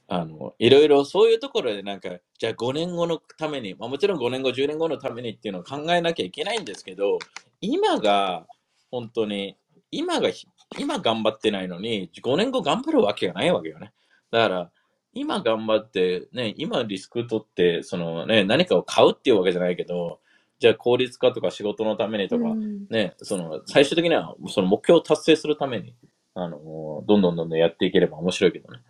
[0.09, 7.19] あ、あの、いろいろそういうところでなんか、じゃあ5年後のために、まあ、もちろん5年後、10年後のためにっていうのを考えなきゃいけないんですけど、
[7.61, 8.47] 今が
[8.91, 9.59] 本当に、
[9.91, 10.47] 今がひ、
[10.79, 13.93] 今頑張ってないのに、5年後頑張るわけがないわけよね。
[14.31, 14.71] だから、
[15.13, 20.21] 今頑張って、ね、今リスク取って、そのね、何かを買うっていうわけじゃないけど、
[20.59, 22.45] じゃあ効率化とか仕事のためにとか、
[22.91, 25.95] ね、その、最終的にはその目標を達成するために、
[26.35, 28.81] あの、どんどんどんどんやっていければ面白いけどね。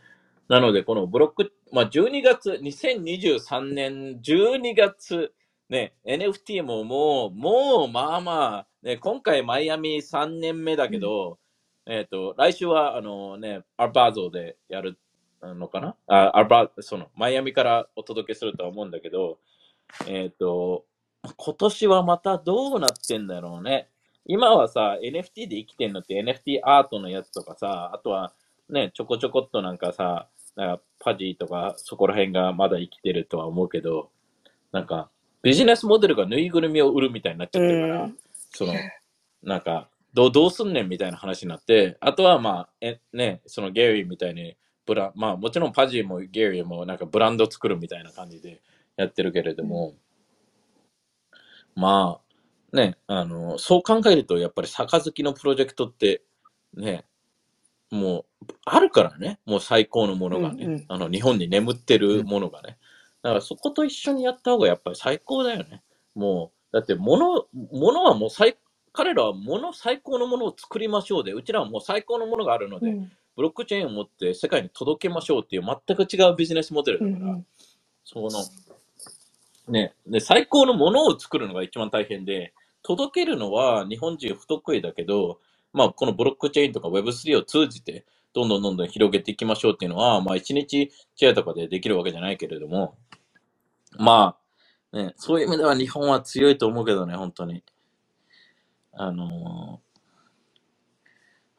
[0.49, 5.33] なので、このブロック、まあ、12月、2023年12月、
[5.69, 11.39] ね、NFT ももう、もう、まあまあ、ね、今回マイアミ3年目だけど、
[11.87, 14.99] えっ、と、来週は、あのね、アルバーゾでやる
[15.43, 15.97] のかな？
[16.07, 19.39] あアルバその、マイアミからお届けするとは思うんだけど、
[20.07, 20.85] えっ、と、
[21.37, 23.89] 今年はまたどうなってんだろうね。
[24.27, 28.33] 今はさ、NFT で生きてんのって NFT アートのやつとかさ、あとは
[28.69, 34.11] ね、ちょこちょこっとなんかさ、なんかパジーとかそこら辺がまだ生きてるとは思うけど、
[34.73, 35.09] なんか
[35.43, 38.19] ビジネスモデルがぬいぐるみを売るみたいになっちゃってるから、うん
[38.51, 38.75] その、
[39.43, 44.57] なんか、どうどうすんねんみたいな話になって、あとはまあ、えね、そのゲリーみたいに、
[44.89, 48.63] ブラまあもちろんパジーもゲリーもなんかブランド作るみたいな感じで
[48.97, 49.93] やってるけれども、
[51.77, 52.21] ま
[52.73, 56.23] あ、ね、あの、そう考えると、やっぱり杯のプロジェクトって、
[56.75, 57.05] ね、
[57.91, 60.85] もう、あるからね、もう最高のものがね、うんうん。
[60.89, 62.79] あの、日本に眠ってるものがね。
[63.23, 65.83] だからそこと一緒にやった方がやっぱり最高だよね。
[66.15, 68.57] もう、だって物、物はもう最、
[68.95, 77.47] 彼らは物、最高のものを作りましょうで、うちらはもう最高のものがあるので、うんブロックチェーンを持って世界に届けましょうっていう全く違うビジネスモデルだから、うん
[78.05, 78.31] その、
[79.69, 85.39] ね、で、最高のものを作るのが一番大変で、届けるのは日本人不得意だけど、
[85.73, 92.97] まあ、このブロックチェーンとか Web3 を通じて、どんどんどんどん広げていきましょうっていうのは、まあ、一日チェアとかでできるわけじゃないけれども、
[93.99, 94.37] ま
[94.93, 97.63] あ、ね、そういう意味では日本は強いと思うけどね、本当に。
[98.95, 99.88] あのー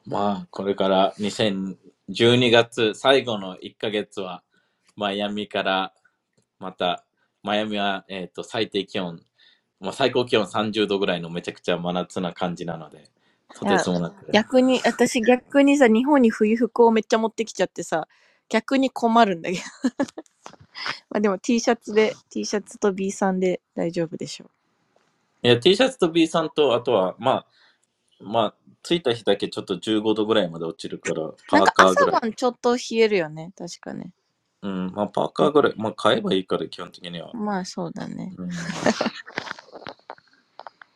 [0.09, 4.43] まあ、これから2012月最後の1ヶ月は、
[4.95, 5.93] マイアミから、
[6.59, 7.05] また、
[7.43, 9.21] マイアミは、えっ、と、最低気温、
[9.79, 13.03] まあ、最高気温30度ぐらいのめちゃくちゃ真夏な感じなので、
[13.53, 14.31] とてつもなく。
[14.31, 18.07] 逆に、私逆にさ、日本に冬服をめっちゃ持ってきちゃってさ、
[18.49, 19.63] 逆に困るんだけど。
[21.11, 24.49] まあでも T シャツで、T シャツと B さんで大丈夫でしょ
[25.43, 27.45] いや、T シャツと B さんと、あとは、まあ、
[28.21, 28.53] まあ、
[28.83, 31.37] 着いた日だけちょっと15度ぐらいまで落ちるから、う。
[31.47, 32.21] パーなんか朝カーぐらい。
[32.21, 33.51] 晩ちょっと冷えるよね。
[33.57, 34.11] 確かね。
[34.61, 37.31] うん、まあ、パーカーぐらい、まあ、買えばいいから、基本的には。
[37.33, 38.33] まあそうだね。
[38.37, 38.49] うん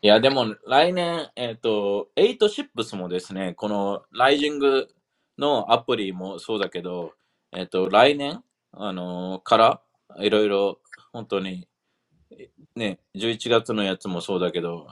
[0.03, 4.89] いや、でも来年、えっ、と、8シップスもですね、このライジング
[5.37, 7.13] のアプリもそうだけど、
[7.53, 8.43] えっ、と、来年、
[8.73, 9.81] あのーから、
[10.19, 10.79] いろいろ、
[11.13, 11.69] 本当に、
[12.75, 14.87] ね、11月のやつもそうだけど、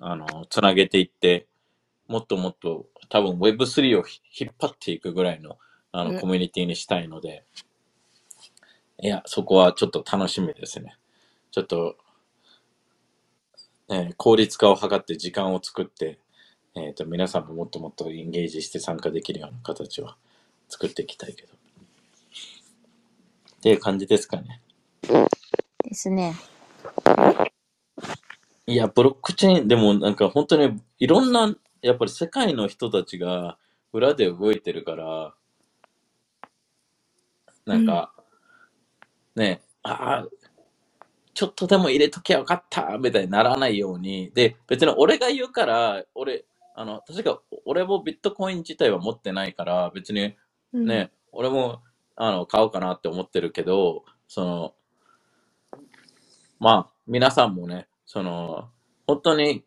[0.00, 1.46] あのつなげていって、
[2.08, 5.58] もっともっと、多分 Web3 をひ引っ張っていくぐらいの、
[5.92, 7.44] あの、うんコミュニティにしたいので、
[9.00, 10.96] いや、そこはちょっと楽しみですね。
[11.50, 11.96] ちょっと、
[13.88, 16.18] えー効率化を図って時間を作って、
[16.74, 20.16] えー、と皆さんももっともっとエンゲージして参加できるような形は
[20.68, 21.48] 作っていきたいけど。
[23.56, 24.60] っていう感じですかね。
[25.82, 26.34] ですね。
[28.66, 31.54] いや、ブロックチェーン、でもなんか本当にいろんな、
[31.86, 33.58] やっぱり世界の人たちが
[33.92, 35.34] 裏で動いてるから、
[37.64, 38.12] なんか、
[39.34, 40.26] ね、ああ、
[41.34, 44.30] ちょっとでも入れときゃよかったみたいにならないように。
[44.34, 50.34] で、別に俺が言うから、俺、あの、確か俺もビットコイン自体は持ってないから、別に
[50.72, 51.82] うんね、俺も
[52.16, 54.74] あの買おうかなって思ってるけど、その、
[56.58, 58.68] まあ、皆さんもね、その、
[59.06, 59.64] 本当に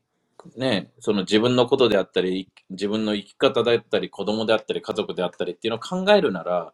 [0.55, 6.73] ね、その自分のことであったり、自分の生き方であったり、子供であったり、家族であったりっていうのを考えるなら、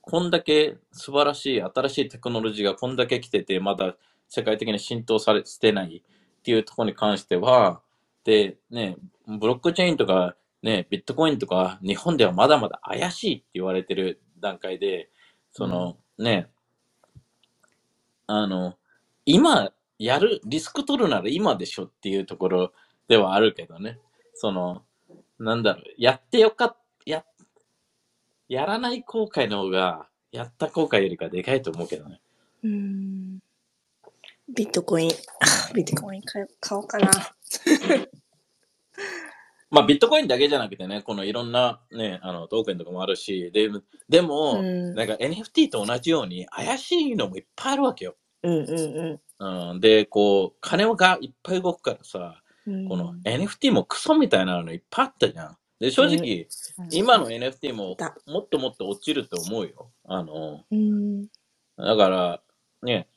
[0.00, 3.96] こんだけ素晴らしい、新しいテクノロジーがこんだけ来てて、まだ
[4.28, 6.02] 世界的に浸透されてない
[6.38, 7.80] っていうところに関しては、
[8.24, 8.96] で、ね、
[9.26, 15.10] ブロックチェーンとか、ね、ビットコインとか、日本ではまだまだ怪しいって言われてる段階で、
[15.52, 16.48] その、ね、
[18.26, 18.74] あの、
[19.24, 22.72] 今やる、リスク取るなら今でしょっていうところ
[23.08, 23.98] ではあるけどね。
[24.34, 24.82] その、
[25.38, 26.76] なんだろう、やってよかっ
[27.06, 27.24] や、
[28.48, 32.20] やらない後悔の方が、やった後悔よりかでかいと思うけどね。
[32.62, 33.38] うん
[34.48, 35.10] ビットコイン。
[35.10, 37.10] あ ビットコイン買買おうかな。
[39.70, 43.68] まあ、ビットコインだけじゃなくてね、このいろんなね、あの、トークンとかもあるし、で、
[44.08, 48.16] でも、うんなんか NFT と同じように怪しいのもいっぱいあるわけよ。
[48.42, 52.45] うんうんうん、で、こう、金がいっぱい動くからさ、うん。
[52.88, 55.56] この NFT もクソみたいなのいっぱいあったじゃん。
[55.78, 56.48] で、正直、
[56.90, 59.90] 今の NFT もだもっともっと落ちると思うよ。
[60.04, 61.26] あの、うん。
[61.76, 62.40] だから、
[62.82, 63.08] ね、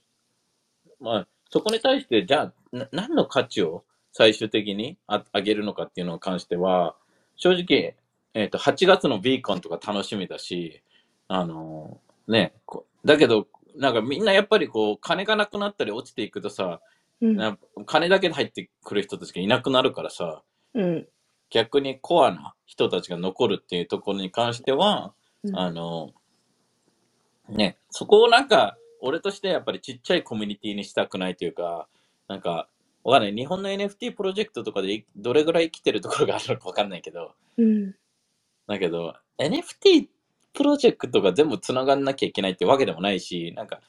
[0.99, 6.95] まあ、そこに対して、じゃあ、な何の価値を最終的にあ上げるのかっていうのに関しては、
[7.35, 7.95] 正直、
[8.33, 10.83] えっ、と、8月のビーコンとか楽しみだし、
[11.27, 16.81] あの、ね、こだけど、なんかみんなやっぱりこう、金がなくなったり落ちていくとさ、
[17.21, 17.35] うん。
[17.35, 20.43] な金だけで入ってくる人たちがいなくなるからさ、
[20.73, 21.07] うん。
[21.49, 25.13] 逆にコアな人たちが残るっていうところに関しては、
[25.43, 26.11] うんあの、
[27.47, 31.87] ね、そこをなんか、俺としてやっぱりちっちゃいコミュニティにしたくないというか、
[32.27, 32.67] なんか、
[33.03, 33.33] わかんない。
[33.33, 37.95] 日本の NFT プロジェクトとかでいどれぐらい生きてるところがあるのかわかんないけど、うん。
[38.67, 40.07] だけど、NFT
[40.53, 43.79] プロジェクトが全部繋がんなきゃいけないってわけでもないし、なんか、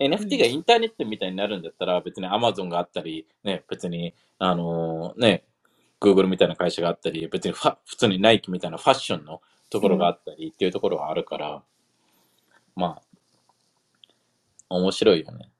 [0.00, 5.44] NFT がインターネットみたいになるんだったら、別に Amazon があったり、ね、別に、あのーね、
[6.00, 9.40] Google みたいな会社があったり、別にファ普通にナイキみたいなファッションの
[9.70, 11.62] ところがあったりっていうところがあるから、
[12.76, 13.02] まあ、
[14.68, 15.50] 面白いよね。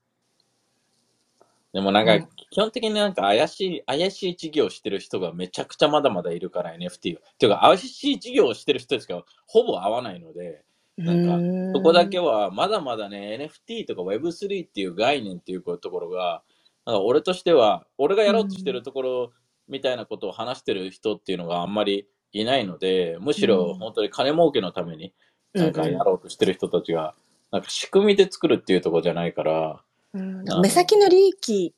[1.73, 7.21] でもなんかうん、基本的になんか怪しい、怪しい事業をしてる人がめちゃくちゃまだまだいるから NFT は。
[7.37, 10.63] ていうか、怪しい事業をしてる人たちがほぼ合わないので、
[10.99, 13.37] なんか、そこだけはまだまだね、
[13.69, 16.43] NFT とか Web3 っていう概念っていうところが、
[16.85, 19.31] なんか俺としては、俺がやろうとしてるところ
[19.69, 25.13] みたいなことを話してる人っていうのがあんまりいないので、むしろ本当に金儲けのために、
[25.53, 27.15] なんかやろうとしてる人たちが、
[27.51, 29.81] なんか仕組みで作るっていうところじゃないから、
[30.13, 31.73] うん目先の利益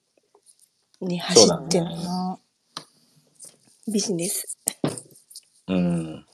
[1.01, 2.39] に走ってるのそうな。
[3.91, 4.57] ビジネス。
[5.67, 6.26] うん。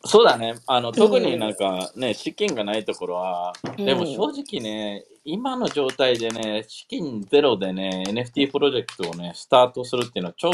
[0.04, 0.54] そうだね。
[0.66, 10.50] あの、特になんかね、資金がないところは、でもうん正直ね、今の状態でね、資金ゼロでね、NFT プロジェクトをね、スタートするっていうのは超、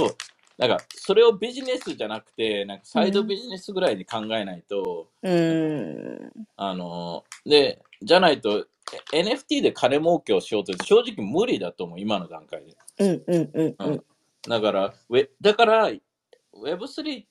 [0.59, 6.33] なんか、それをビジネスじゃなくて、なんかサイドビジネスぐらいで考えないと、うん。
[6.57, 8.67] あの、で、じゃないと、
[9.13, 12.77] え NFT で金儲けをしようと正直無理だと思う、今の段階で。
[12.99, 14.05] うんうんうんうん。
[14.49, 14.95] だから、
[15.41, 15.91] だから、
[16.55, 17.27] Web3 っ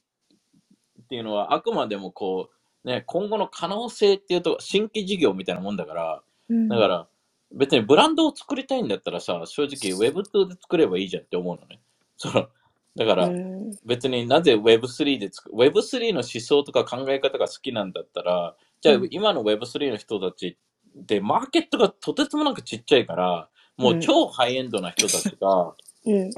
[1.09, 2.49] ていうのはあくまでもこ
[2.83, 6.67] う、ね、今後の可能性っていうと、新規事業みたいなもんだから、うん。
[6.67, 7.07] だから、
[7.53, 11.79] 別にブランドを作りたいんだったらさ、正直 Web2 で作ればいいじゃんって思うのね。
[12.17, 12.47] その
[12.95, 13.71] だから、うん。
[13.85, 19.07] 別になぜ Web3 で作 Web3 の思想とか考え方が好きなんだったら、じゃあうん。
[19.11, 20.57] 今の Web3 の人たち
[20.99, 25.73] ってマーケットがとてつもなくちっちゃいから、もう超ハイエンドな人たちが、
[26.05, 26.31] うん。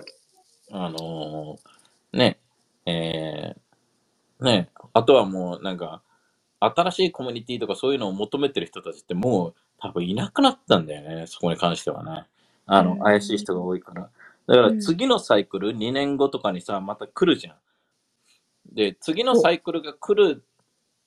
[0.72, 2.40] あのーね、
[2.86, 6.02] えー、ね、あとはもうなんか、
[6.60, 12.26] 新しいコミュニティとかそういうのを求めてる人たちってもう多分いなくなったんだよね、そこに関してはね。
[12.66, 14.10] あの、うん怪しい人が多いから。
[14.48, 17.56] だからうん次のサイクル、2年後とかにさ、また来るじゃん。
[18.74, 20.44] で、次のサイクルが来る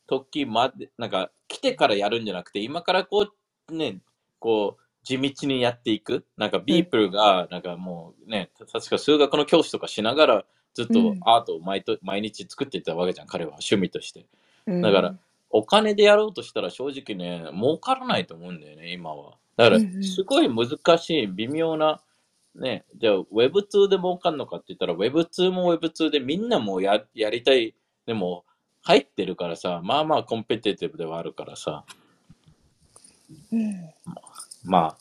[0.06, 3.28] 時まで、なんか来てからやるんじゃなくて、今からこ
[3.70, 3.98] う、ね、
[4.38, 6.26] こう、地道にやっていく。
[6.36, 10.44] なんかビープルが、なんかもうね、確か数学の教師とかしながら、
[10.76, 14.26] ずっとうんアートを毎と毎日作っていたわけじゃん、彼は趣味として。
[14.66, 15.16] うんだから、
[15.48, 19.38] お金でやろうとしたら正直ね、儲からないと思うんだよね、今は。
[19.56, 22.02] だからうんう、んすごい難しい、微妙な、
[22.54, 27.74] ね、じゃあ Web2 で儲かるのかって言ったら Web2 も Web2 でみんなもうややりたい、
[28.04, 28.44] でも
[28.82, 31.84] 入ってるからさ、まあまあコンペティティブではあるからさ、
[33.50, 33.90] うん
[34.64, 34.96] まあ、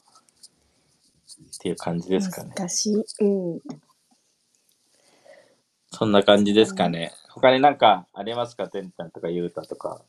[1.56, 2.54] っていう感じですかね。
[2.56, 3.04] 難しい。
[3.22, 3.60] うん。
[5.96, 7.14] そんな感じですかね。
[7.32, 10.02] 他になんかありますかてんちゃんとかゆうたとか。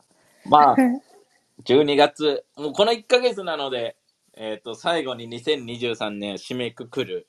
[0.45, 0.75] まあ、
[1.63, 3.95] 12月、もうこの1ヶ月なので、
[4.33, 7.27] えっ、と、最後に2023年締めくくる、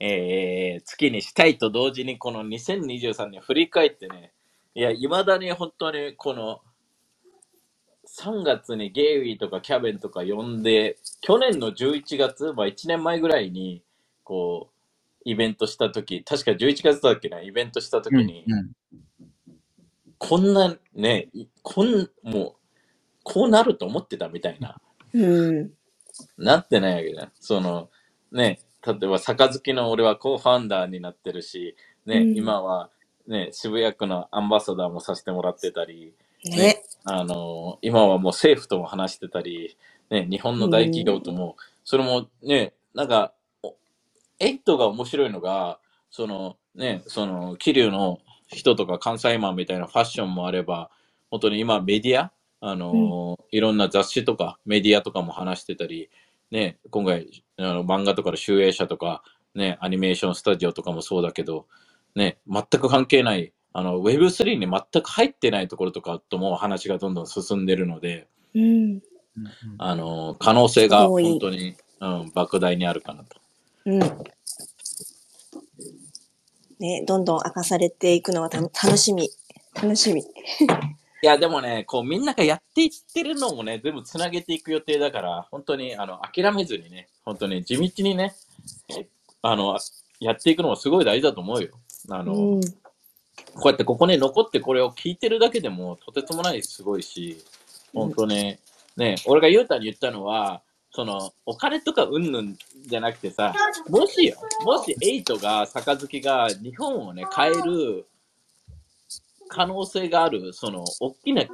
[0.00, 4.32] えー月にしたいと同時に、この2023年振り返ってね、
[4.74, 6.60] いや、未だに本当にこの、
[8.06, 13.82] 3月にゲイリーとかキャベンとか呼んで、去年の11月、まあ1年前ぐらいに、
[14.24, 14.77] こう、
[15.30, 18.72] イベントした時確か11月だっけな、イベントした時に、うん
[20.18, 22.52] こんなね、いこん、もう、
[23.22, 24.80] こうなると思ってたみたいな。
[25.14, 25.70] うん。
[26.36, 27.30] なってないわけだ。
[27.38, 27.88] その、
[28.32, 32.90] ね、例えば、杯の俺はコーファウンダーになってるし、ね、うん今は、
[33.28, 36.14] ね、渋谷区のアンバサダーもさせてもらってたり、
[36.44, 36.82] ね。
[37.04, 39.76] あの今はもう政府とも話してたり、
[40.10, 43.37] ね、日本の大企業とも、それもね、なんか、お
[44.40, 45.78] エイトが面白いのが、
[46.10, 50.90] そのね、その、桐生の人とか関西マンみたいなファッションもあれば、
[51.30, 56.10] 本当に今メディア、あのいろんな雑誌とかメディアとかも話してたり、
[56.50, 59.22] ね、今回、あの漫画とかの集英社とか、
[59.54, 61.66] ね、アニメーションスタジオとかもそうだけど、
[62.14, 69.00] ね、全く関係ない、あの、Web3 に全く入ってないところとかとも話がどんどん進んでるので、うん。
[69.78, 73.40] あの、可能性が本当に、うん、莫大にあるかなと。
[73.88, 74.00] うん。
[76.78, 79.30] ね、どんどん明かされていくのがた楽しみ。
[79.74, 80.20] 楽しみ。
[80.20, 80.24] い
[81.22, 88.34] や、でもね、こう、みんながやっていってるのもね、全部つなげていく予定だから、本当に、あの、諦めずにね、本当に地道にね、
[89.42, 89.78] あの、
[90.20, 91.70] やっていくのもすごい大事だと思うよ。
[92.10, 92.60] あの、うん。
[92.60, 97.42] こうやってここに残ってこれを聞いてるだけでもとてつもないすごいし、
[97.94, 98.60] 本当ね、
[98.96, 100.60] ね、俺がゆうたに言ったのは、
[100.98, 103.54] その、お金とかうんぬんじゃなくてさ、
[103.88, 108.08] もしよ、もしエイトが、杯が日本をね、変える
[109.46, 111.44] 可能性がある、その、大きな、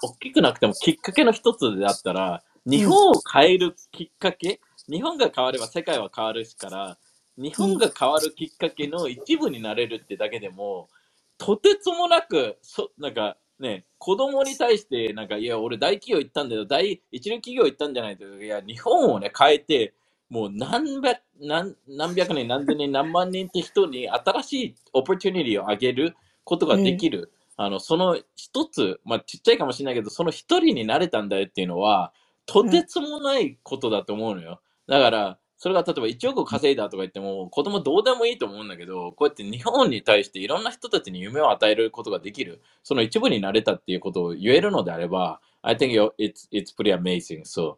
[0.00, 4.58] 大きくなくてもきっかけの一つであったら、日本を変えるきっかけ、
[4.88, 6.96] 日本が変われば世界は変わるから、
[7.36, 10.88] 日本が変わるきっかけの一部になれるってだけでも、
[11.36, 18.24] とてつもなく、そなんかね、子供に対して、なんか、いや、俺大企業行ったんだよ、大一流企業行ったんじゃないと。
[18.24, 19.94] いや、日本をね、変えて、
[20.28, 27.30] もう何百、何何百人、何千人、何万人って人に新しいオプチュニティをあげることができる。
[27.56, 32.12] あの、その一つ、まあちっちゃいかもしれないけど、その一人になれたんだよっていうのは、
[32.46, 34.60] とてつもないことだと思うのよ。
[34.88, 47.42] だから、それが例えば1億稼いだとか言っても、子供どうでもいいと思うんだけど、こうやって日本に対していろんな人たちに夢を与えることができる、その一部になれたっていうことを言えるのであれば、I think it's, it's pretty amazing.
[47.44, 47.76] So,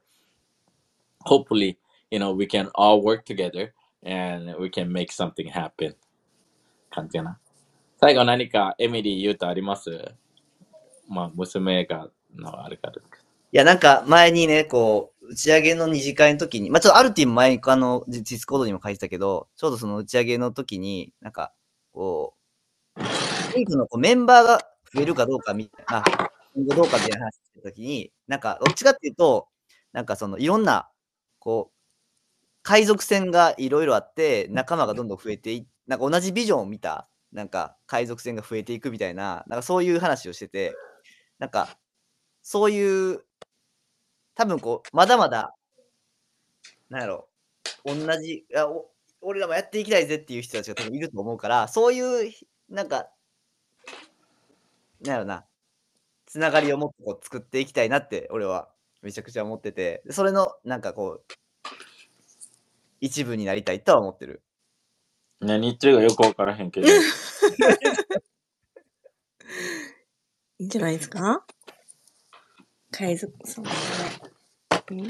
[1.26, 1.76] hopefully,
[2.10, 5.94] you know, we can all work together and we can make something happen.
[6.90, 7.38] 感じかな。
[8.00, 9.90] 最後何かエミリー言うとあります？
[11.06, 12.94] まあ、娘がのあれから。
[13.54, 21.52] いや、なんか前にね、こう、打ち上げの二次会の時に、まあちょっとアルティも前にあの、 Discord にも書いてたけど、ちょうどその打ち上げの時に、なんか、
[21.92, 22.34] こ
[23.54, 24.58] う、エイトのこうメンバーが
[24.94, 26.04] 増えるかどうかみたいな、
[26.56, 29.48] 今後どうかみたいな話してた時に、なんか、どっちかっていうと、
[29.92, 30.88] なんかその、いろんな、
[31.38, 31.74] こう、
[32.62, 40.74] 海賊船がいろいろあって、仲間がどんどん増えていなんか同じビジョンを見た、なんか海賊船が増えていくみたいな、なんかそういう話をしてて、
[41.38, 41.78] なんか、
[42.42, 43.24] そういう、
[44.36, 45.54] 多分こう、まだまだ、
[46.90, 47.28] なんやろ、
[47.84, 48.90] 同じ、あお
[49.22, 52.32] 俺らもやっていきたいぜっていう人たちが多分いると思うから、そういう、
[52.70, 53.10] なんか、
[55.02, 55.46] なんやろな、
[56.26, 58.70] つながりをもっとこう作っていきたいなって、俺は
[59.02, 61.34] めちゃくちゃ思ってて、でそれの、なんかこう、
[63.00, 64.42] 一部になりたいとは思ってる。
[65.40, 66.86] ね、日中がよくわからへんけど。
[70.58, 71.44] いいんじゃないですか？
[72.94, 73.70] 海賊、そうだ
[74.94, 75.08] ね。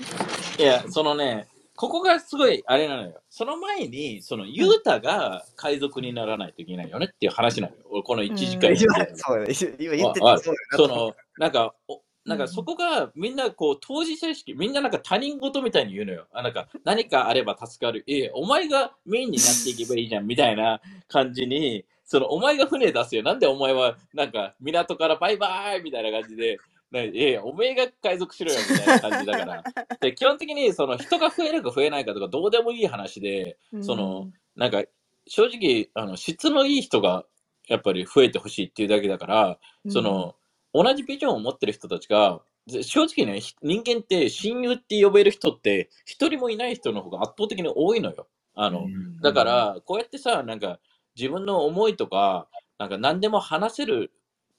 [0.58, 3.20] いや、そのね、ここがすごいあれなのよ。
[3.28, 7.82] その前に、その、ユータが海賊にならないといけないよねっていう話なのよ。
[7.90, 16.26] 俺この1時間うん今言ってるのそうよ今言っててわわその、なんか、おなんうんかそこがみんなこう当事者意識、みんななんか他人事みたいに言うのよ。
[16.32, 18.02] あなんか何かあれば助かる。
[18.06, 23.22] え、お前がメインになっていけばいいじゃんみたいな感じに、そのお前が船出すよ。
[23.22, 26.58] なんでお前はなんか港からバイバイみたいな感じで、
[26.94, 29.64] ねえ、お前が海賊しろよみたいな感じだから。
[30.00, 34.84] で、基本的にその人が増えるか増えないかとかどうでもいい話で、その、なんか
[35.26, 37.24] 正直あの質のいい人が
[37.66, 40.36] やっぱり増えてほしいっていうだけだから、その、
[40.72, 48.28] 同じビジョンを持ってる人たちが、ぜ正直ね、ひ人間って親友って呼べる人って、一人もいない人の方が圧倒的に多いのよ。
[48.54, 50.78] あの、うんだから、こうやってさ、なんか、
[51.16, 54.12] 自分の思いとか、なんか何でも話せる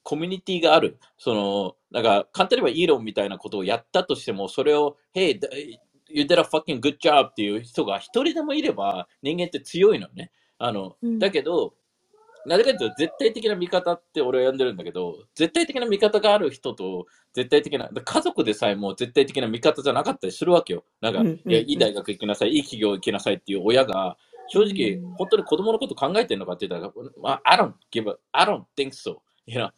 [0.06, 1.00] コミュニティがある。
[1.18, 5.40] その、なんか、簡単に言えばイーロンみたいなことをやったとしても、それを、Hey,
[6.08, 10.30] you did a fucking good job っていう人が一人でもいれば、人間って強いのね。
[10.58, 11.74] あの、うんだけど、
[12.46, 20.84] なぜかというと、絶対的な味方って俺は呼んでるんだけど、絶対的な味方がある人と、絶対的な、家族でさえも絶対的な味方じゃなかったりするわけよ。
[21.00, 29.16] なんか、うんうんうんいや、いい大学行きなさい、いい企業行きなさいっていう親が、正直、うん本当に子供のこと考えてるのかって言ったら、まあ、I don't give a, I don't think so.
[29.46, 29.70] You know?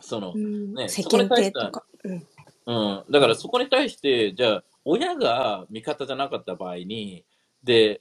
[0.00, 1.86] その、うんね世そこに間対しては体とか。
[2.04, 2.26] うん
[2.66, 7.24] うん、だからそこに対して、じゃあ、親が味方じゃなかった場合に、
[7.62, 8.00] で、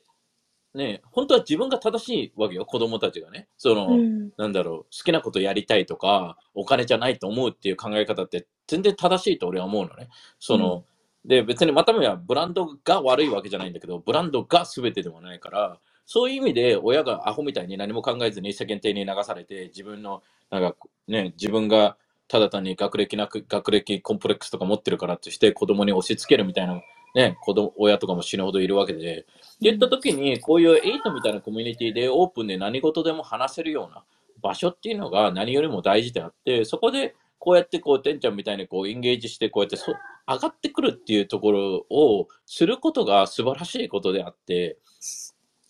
[0.73, 3.47] ね、本当は自分が正しいわけよ、子供たちがね。
[3.57, 10.09] その、うんなんだろう、好きなことやりたいとか、お金じゃないと思うっていう考え方って全然正しいと俺は思うのね。
[10.39, 10.83] その、
[11.23, 20.75] で、別にまたもやブランドが悪いわけじゃないんだけど、ブランドが全てでもないから、そういう意味で親がアホみたいに何も考えずに世間体に流されて、自分の、なんか
[21.07, 26.81] ね、自分がただ単に学歴なく、学歴コンプレックスとか持ってるからとして子供に押し付けるみたいな、
[27.13, 29.25] ね、子供、親とかも死ぬほどいるわけで、って
[29.61, 34.03] 言った時に、こういうエイトみたいなコミュニティでオープンで何事でも話せるような
[34.41, 39.93] 場所っていうのが何よりも大事であって、そこでこうやってこう、てんちゃんみたいにこう、エンゲージして、こうやってそ
[40.27, 44.77] 上がってくるっていうところをすることが素晴らしいことであって、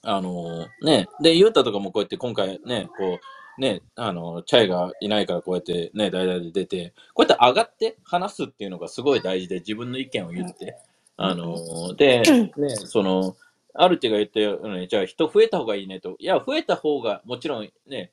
[0.03, 3.19] あのね、で、ゆうたとかもこうやって今回ね、こう、
[3.57, 10.77] ね、あの、チャイがいないからこうやってね、代々で出て、こうやって上がって話すっていうのがすごい大事で、自分の意見を言って、
[11.17, 12.21] あの、で、
[12.57, 13.35] ね、その、
[13.73, 16.15] ある手が言ったように、じゃあ人増えた方がいいねと。
[16.19, 18.11] いや、増えた方がもちろんね、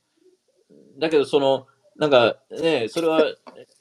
[0.98, 1.66] だけどその、
[1.96, 3.22] なんかね、それは、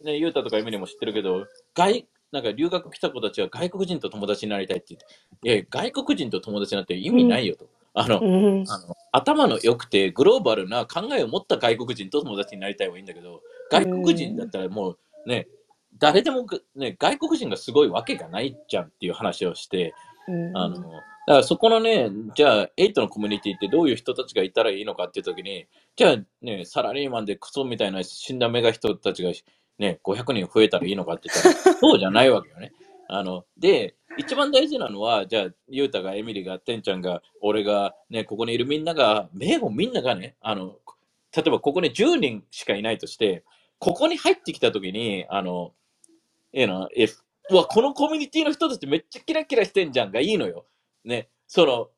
[0.03, 7.68] ね、ゆうたとかエミリも知ってるけど、外、なんか留学来た子たちは外国人と友達になりたいって言って、いや、外国人と友達なんて意味ないよと。
[7.94, 8.26] あの、う
[8.62, 15.48] んあの頭の良くてグローバルな考えを持った外国人と友達になりたいはいいんだけど、外国人だったらもうね、
[15.98, 19.94] 誰でもぐね、外国人がすごいわけがないじゃんっていう話をして、
[20.28, 29.32] うんあの、だからそこのね、じゃあ、エイトのコミュニティってどういう人たちがいたらいいのかっていう時に、じゃあね、サラリーマンでクソみたいな死んだ目が人たちが
[29.78, 32.72] ね、500人増えたらいいのかって言ったら、 そうじゃないわけよね。
[33.14, 40.78] あの、で、一番大事なのは、じゃあ、ゆうたが、エミリが、てんちゃんが、俺が、ね、ここにいるみんなが、名簿みんながね、あの、
[41.36, 43.43] 例えばここに10人しかいないとして、
[43.80, 45.74] ここに入ってきたときに、あの、
[46.53, 47.16] you know, if
[47.49, 50.66] うわ、このコミュニティの人たちめっちゃキラキラしてんじゃんがいいのよ。
[51.03, 51.28] ね。
[51.47, 51.89] その、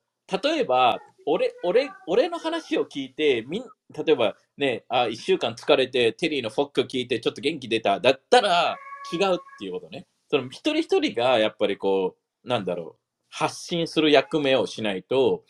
[0.44, 3.64] 例えば、俺、俺、俺の話を聞いて、みん、
[4.04, 8.00] 例えばね、あ、一週間疲れて、テリーのフォック聞いて、ちょっと元気出た。
[8.00, 8.76] だったら、
[9.14, 10.08] 違うっていうことね。
[10.34, 15.44] その、一人一人が、やっぱりこう、なんだろう、発信する役目をしないと、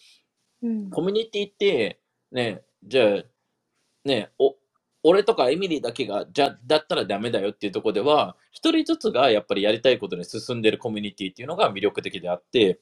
[0.61, 0.89] うん。
[0.89, 2.01] コミュニティって、
[2.33, 3.23] ね、じゃあ、
[4.03, 4.57] ね、お、
[5.03, 12.81] 俺とかエミリーだけが、じゃ、だったらダメだよっていうところでは、一人ずつがやっぱりやりたいことに進んでるコミュニティっていうのが魅力的であって、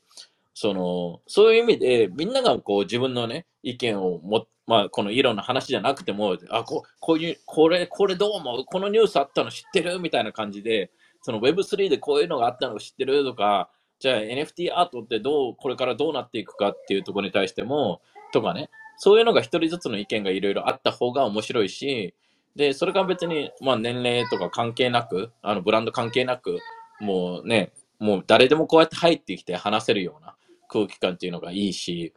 [0.56, 8.66] その、そういう意味で、みんながこう自分のね、意見をも、まあ、この色の話じゃなくても、あ、ここういう、これ、これどう思う？
[8.66, 10.00] このニュースあったの知ってる？
[10.00, 10.92] みたいな感じで、
[11.22, 13.70] その Web3 でこういうのがあったの知ってるとか、
[14.00, 18.02] じゃあ NFT アートってどう、これからどうなっていくかっていうところに対しても、
[18.34, 22.16] とかね、そういうのが一人ずつの意見がいろいろあった方が面白いし、
[22.56, 26.60] で、それが別に、まあ年齢とか関係なく、あのブランド関係なく、
[27.00, 30.36] もうね、もう誰でもこうやって入ってきて話せるような
[30.68, 32.14] 空気感っていうのがいいし、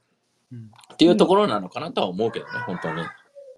[0.92, 3.02] っていうところなのかなとは思うけどね、本当に。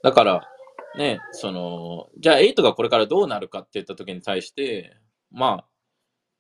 [0.03, 0.49] だから、
[0.97, 4.97] ね、その、じゃあ8がこれからどうなるかって言った時に対して、
[5.31, 5.65] ま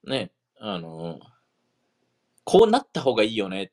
[0.07, 1.21] あ、ね、あの、
[2.45, 3.69] こうなった方がいいよねっ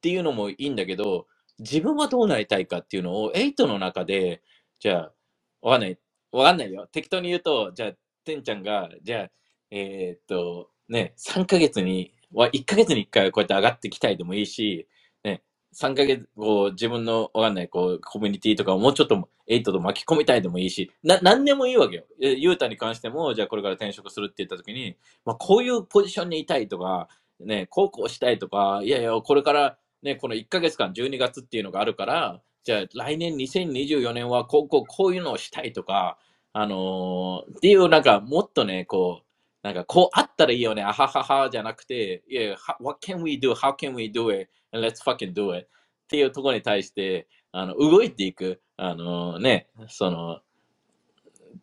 [0.00, 1.26] ていうのもいいんだけど、
[1.58, 4.42] 自分はどうなりたいかっていうのを8の中で、
[4.80, 5.12] じゃあ、
[5.60, 5.98] わかんない、
[6.32, 6.88] わかんないよ。
[6.90, 7.92] 適当に言うと、じゃあ、
[8.24, 9.30] てんちゃんが、じゃあ、
[9.70, 14.88] えーっと、ね、3ヶ月に、は1ヶ月に1回こうやって上がってきたいでもいいし、
[15.24, 15.42] ね、
[15.74, 22.04] 3ヶ月、こう、自分の、わかんない、こう、コミュニティとかをもうちょっと、エイトと巻き込みたいでもいいし、な、なんでもいいわけよ。
[22.20, 27.08] ユータに関しても、じゃあこれから転職するって言った時に、まあ、こういうポジションにいたいとか、
[27.40, 36.18] ね、こうこうしたいとか、いやいや、これから、ね、この1ヶ月間、12月っていうのがあるから、じゃあ来年2024年はこうこういうのをしたいとか、
[36.52, 39.26] あのーっていう、なんかもっとね、こう、
[39.62, 43.52] なんかこうあったらいいよね、あはははじゃなくて、いや、what can we do?
[43.54, 44.48] How can we do it?
[44.72, 45.66] And let's fucking do it.
[45.66, 50.42] っていうところに対して、あの、動いていく、あのね、その、っ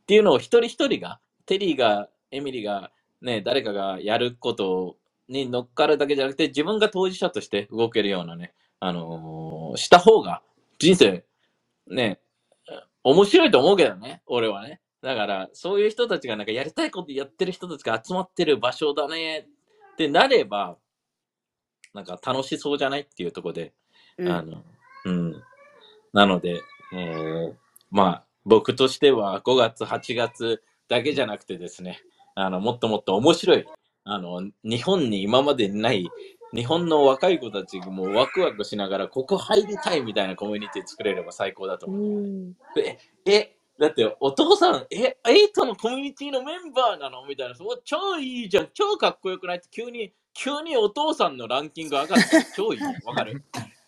[0.05, 10.41] ていうのを一人一人が、テリーが、エミリーが、ね、誰かがやることに乗っかるだけじゃなくて、自分が当事者として動けるようなね、あのーした方が、
[10.79, 11.25] 人生、
[11.87, 12.19] ね、
[13.03, 14.81] 面白いと思うけどね、俺はね。
[15.01, 19.47] だから、そういう人たちがなんかやりたいことやってる人たちが集まってる場所だね
[19.93, 20.77] ってなれば、
[21.93, 23.73] なんか楽しそうじゃないっていうところで、
[24.17, 24.63] うんあの、
[25.05, 25.43] うん。
[26.13, 26.61] なので、
[26.93, 27.53] えー
[27.91, 31.99] まあ、僕としては5月、8月だけじゃなくてですね、
[32.35, 33.65] あの、もっともっと面白い、
[34.03, 36.09] あの、日本に今までにない、
[36.53, 42.21] 日本の若い子たちがもうワクワクしながら、ここ入りたいみたいなコミュニティ作れれば最高だとう思う。
[42.21, 42.53] ん。
[42.77, 47.25] え、え、だってお父さん、え、エイトのコミュニティのメンバーなの？
[47.25, 49.57] みたいな、そう超いいじゃん、超かっこよくない？
[49.57, 52.79] って急に、急にお父さんのランキング上がって、超いい。
[53.05, 53.43] わかる？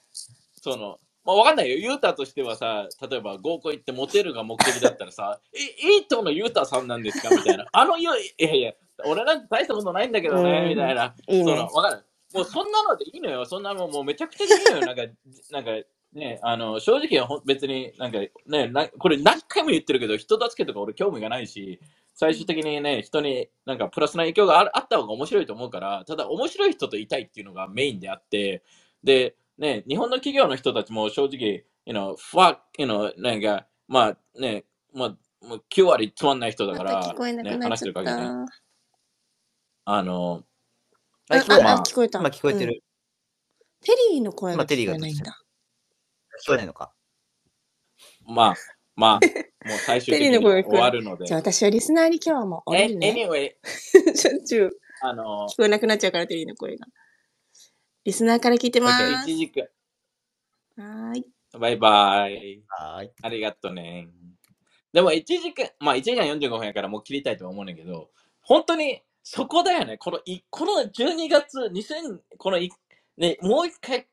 [0.62, 1.00] その、
[1.30, 1.78] まあ、わかんないよ。
[1.78, 7.30] ユータとしてはさ、例えば合コン行ってモテるが目的だったらさ、 え、エイトのユータさんなんですか？
[7.36, 7.68] みたいな。
[7.72, 8.74] あのユいやいや、
[9.06, 11.14] 俺なんて大したことないんだけどね、うんみたいな。
[11.28, 12.04] いいねその、わかる？
[12.34, 13.46] もうそんなのでいいのよ。
[13.46, 14.86] そんなのもうめちゃくちゃでいいのよ。
[14.88, 15.04] なんか、
[15.52, 15.72] なんか、
[16.14, 21.80] ね、あの、正直はほん別になんか、ね、なこれ何回も言ってるけど、人助けとか俺興味がないし、
[22.16, 28.64] 最終的にね、人になんかプラスな影響があるあった方が面白いと思うから、ただ面白い人といたいっていうのがメインであって、
[29.04, 38.22] で、ね、日本の企業の人たちも正直、you know, fuck, you know, なんか、まあね、まあ、もう9割つまんない人だかまたら、聞こえなくね、なっちゃっ話してる限りね。
[39.86, 39.92] た。
[39.92, 40.44] あの、
[41.30, 42.20] あ聞こえあ、あ、まあ聞こえた。
[42.20, 42.84] 今聞こえてうんる。
[43.82, 45.42] テリーの声が今テリーが聞こえないんだ。
[46.44, 46.94] 聞こえないのか？
[48.26, 48.56] まあ、
[48.96, 49.20] まあ、
[49.68, 51.40] もう最終テリ的にーの声が終わるのでじゃあ。
[51.42, 53.28] 私はリスナーに今日も降え、りるね。
[53.30, 53.56] anyway、
[54.16, 56.86] しょっちゅうあの、聞こえなくなっちゃうから、テリーの声が。
[58.06, 59.04] リスナーから聞いてます。
[59.30, 59.68] 一時間、
[60.78, 61.26] はーい。
[61.60, 62.64] バイバイ。
[62.68, 63.12] はーい。
[63.22, 64.08] ありがとね。
[64.94, 68.10] でも1時間、まあ1時間45分やからもう切りたいとは思うんだけど、
[68.42, 69.98] 本当にそこだよね。
[69.98, 72.72] このい、この12月、2000、このい、
[73.18, 74.08] ね、もう一回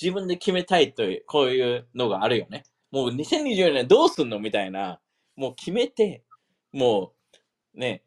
[0.00, 2.64] 自分で決めたいという、こういうのがあるよね。
[2.90, 5.00] もう2024年どうすんのみたいな、
[5.36, 6.22] もう決めて、
[6.72, 7.14] も
[7.74, 8.02] う、ね、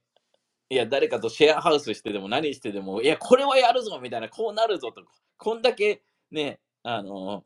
[0.70, 5.08] いや、誰かとシェアハウスしてでも何してでも、いや、これはやるぞみたいな、こうなるぞとか、
[5.38, 6.02] こんだけ
[6.32, 7.44] ね、あの、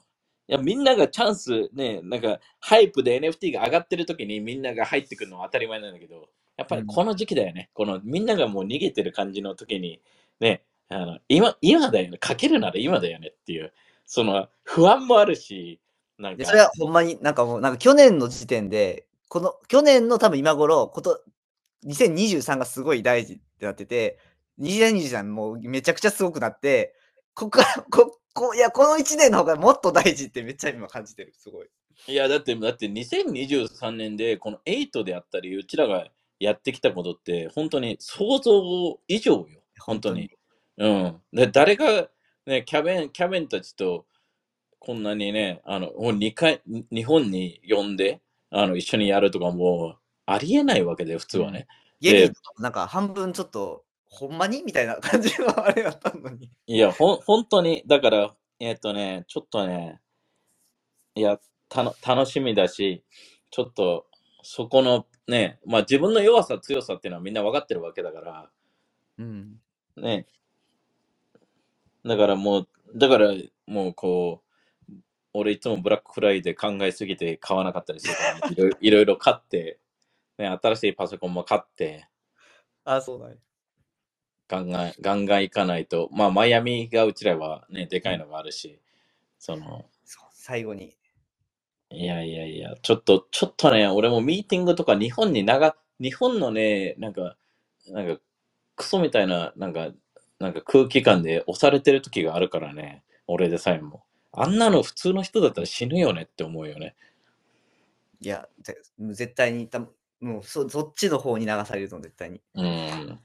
[0.47, 7.69] いや、みんながチャンスね、なんか、ハイプで NFT が上がってる時にみんなが入ってくるのは当たり前なんだけど、やっぱりこの時期だよね。
[7.73, 10.01] このみんながもう逃げてる感じの時に、
[10.39, 12.17] ね、あの今、今だよね。
[12.17, 13.73] かけるなら今だよねっていう、
[14.05, 15.79] その不安もあるし、
[16.17, 16.37] なんか。
[16.37, 21.21] でそれはほんまになんかもう、なんか去年の時点で、この、去年の多分今頃、こと、
[21.85, 24.19] 2023がすごい大事ってなってて、
[24.59, 26.93] 2023もうめちゃくちゃすごくなって、
[27.33, 31.33] ここから、こ、こ、いや、この1年の方がもっと大事ってめっちゃ今感じてる。
[31.35, 31.67] すごい。
[32.07, 36.07] いや、だって、だって2023年で、この8であったり、うちらが
[36.39, 39.47] やってきたことって、本当に想像以上よ。
[39.79, 40.31] 本当に。
[40.77, 41.21] うん。
[41.33, 42.09] で、誰が、
[42.45, 44.05] ね、キャベン、キャベンたちと、
[44.79, 48.21] こんなにね、あの、もう2回、に日本に呼んで、
[48.51, 51.67] あの、一緒にやるとかもう、ありえないわけで、普通はね。
[52.59, 56.51] なんか半分ちょっと、ほんまにみたいな感じのあれだったのに。
[56.67, 60.01] いや、ほん、本当に、だから、えっ、とね、ちょっとね、
[61.15, 63.03] いや、たの、楽しみだし、
[63.49, 64.05] ちょっと、
[64.43, 68.49] そこのね、まあ自分の弱さ、強さっていうのはみんな分かってるわけだから、
[69.17, 69.59] うん。
[69.95, 70.25] ね。
[72.05, 73.33] だからもう、だから
[73.65, 74.41] もうこ
[74.89, 74.93] う、
[75.33, 79.79] 俺いつもブラックフライで考えすぎて買わなかったりするから、いろいろいろいろ買って、
[80.37, 82.07] ね、新しいパソコンも買って、
[82.83, 83.37] あ、そうだね。
[84.47, 88.79] ガンガン、ガンガン行かないと、まあマイアミがうちらはね、でかいのがあるし、
[89.39, 90.95] その、そう最後に。
[91.89, 97.37] いやいやいや、ちょっと、ちょっとね、俺もミーティングとか日本に長、日本のね、なんか、
[97.89, 98.21] なんか、
[98.75, 99.89] クソみたいな、なんか、
[100.39, 104.03] なんか空気感で押されてる時があるからね、俺でさえも。
[104.31, 106.95] あんなの普通の人だったら死ぬよねって思うよね。
[108.19, 109.87] いや、ぜ絶対にた、
[110.19, 112.41] もうそそっちの方に流されるの、絶対に。
[112.55, 113.19] うん。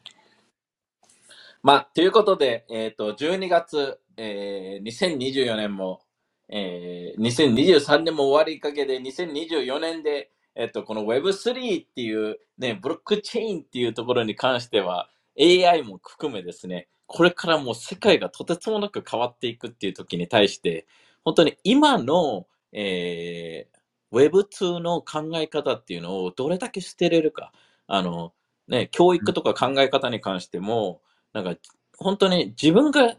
[1.62, 6.02] まあ、ということで、えっ、と、12月、えー、2024年も、
[6.48, 20.86] えー、2023年も終わりかけで、2024年で、えっ、と、この Web3 っていうね、ブロックチェーンっていうところに関しては、AI も含めですね、これからもう世界がとてつもなく変わっていくっていう時に対して、
[21.24, 23.78] 本当に今の、えー、
[24.12, 27.52] Web2 の考え方っていうのをどれだけ捨てれるか。
[27.86, 28.32] あの、
[28.68, 31.02] ね、教育とか考え方に関しても、
[31.32, 31.54] なんか、
[31.98, 33.16] 本当に自分が、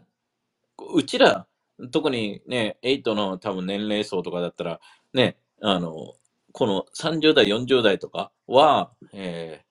[0.94, 1.46] うちら、
[1.92, 4.80] 特にね、8の多分年齢層とかだったら、
[5.12, 6.14] ね、あの、
[6.52, 9.64] この30代、40代とかは、えー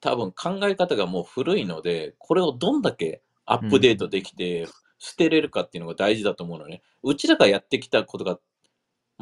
[0.00, 4.66] 多分考え方がもう古いので、これをどんだけアップデートできて、
[4.98, 6.82] 捨てれるかっていうのが大事だと思うのね。
[7.02, 8.38] うちらがやってきたことが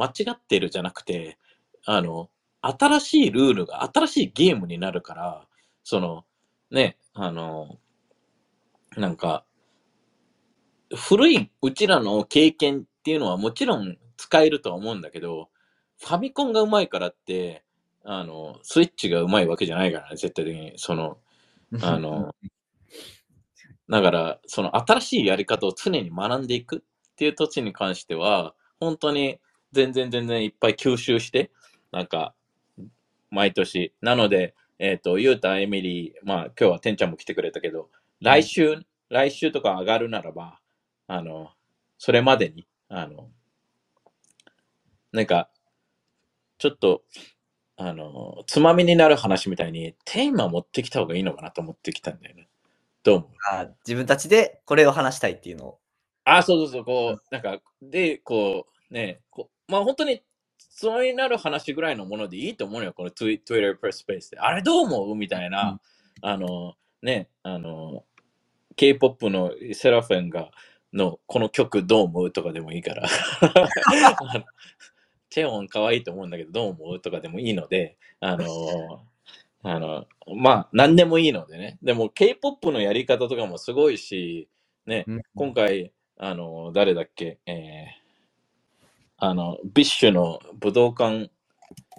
[0.00, 1.38] 間違ってるじゃなくて、
[1.84, 2.30] あの、
[2.62, 5.46] 新しいルールが、新しいゲームになるから、
[5.84, 6.24] その、
[6.70, 7.78] ね、あの、
[8.96, 9.44] なんか、
[10.94, 15.50] 古いうちらの経験っていうのはもちろん使えるとは思うんだけど、
[15.98, 17.62] ファミコンがうまいからって、
[18.04, 20.72] あの、スイッチがうまいわけじゃないからね、絶対的に。
[20.76, 21.18] その、
[21.82, 22.34] あの、
[23.88, 29.38] だから、その新しいやり方を常に学んでいくっていう土地に関しては、本当に
[29.72, 31.50] 全然全然いっぱい吸収して、
[31.92, 32.34] なんか、
[33.30, 33.92] 毎年。
[34.00, 37.90] なので、えっ、と、ゆうた、エミリー、まあ今日はてんちゃんも来てくれたけど、
[38.20, 40.60] 来週、来週とか上がるならば、
[41.06, 41.50] あの、
[41.98, 43.30] それまでに、あの、
[45.12, 45.50] なんか、
[46.58, 47.02] ちょっと、
[47.76, 52.48] あの、つまみになる話みたいにテーマ持ってきた方がいいのかなと思ってきたんだよね。
[53.02, 53.30] どう思う？
[53.50, 55.78] あ自分たちでこれを話したいっていうのを。
[56.24, 60.22] あ、そうそうそう、こう、なんか、で、こう、ね、こうまあ本当に、
[60.58, 64.38] つまみになる話ぐらいのものでいいと思うのよ、この Twi- Twitter per Space で。
[64.38, 65.14] あれどう思う？
[65.14, 65.80] みたいな、
[66.22, 68.04] あの、ね、あの、
[68.76, 70.50] K-POP のセラフェンが、
[70.92, 73.08] の、この曲どう思うとかでもいいから。
[75.30, 79.04] チェオン可愛いと思うんだけど、どう思うとかでもいいので、あの、
[79.62, 81.78] あの、まあ、何でもいいのでね。
[81.82, 84.48] でも、K-POP のやり方とかもすごいし、
[84.86, 87.99] ね、うん今回、あの、誰だっけ、えー
[89.20, 91.30] あの、 BiSH の武道館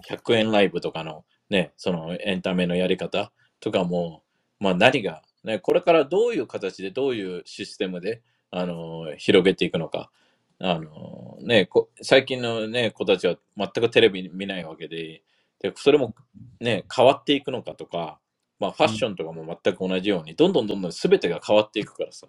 [0.08, 4.22] 100円ライブとかのね、そのエンタメのやり方とかも、
[4.58, 10.10] まあ何が、ね、これからどういう形でどういうシステムで、あの、広げていくのか。
[10.58, 15.22] あの、ね、こ最近のね、子たちは全くテレビ見ないわけで、
[15.60, 16.14] で、それも
[16.60, 18.18] ね、変わっていくのかとか、
[18.58, 22.26] まあファッションとかも全く同じように、どんどんどんどん全てが変わっていくからさ。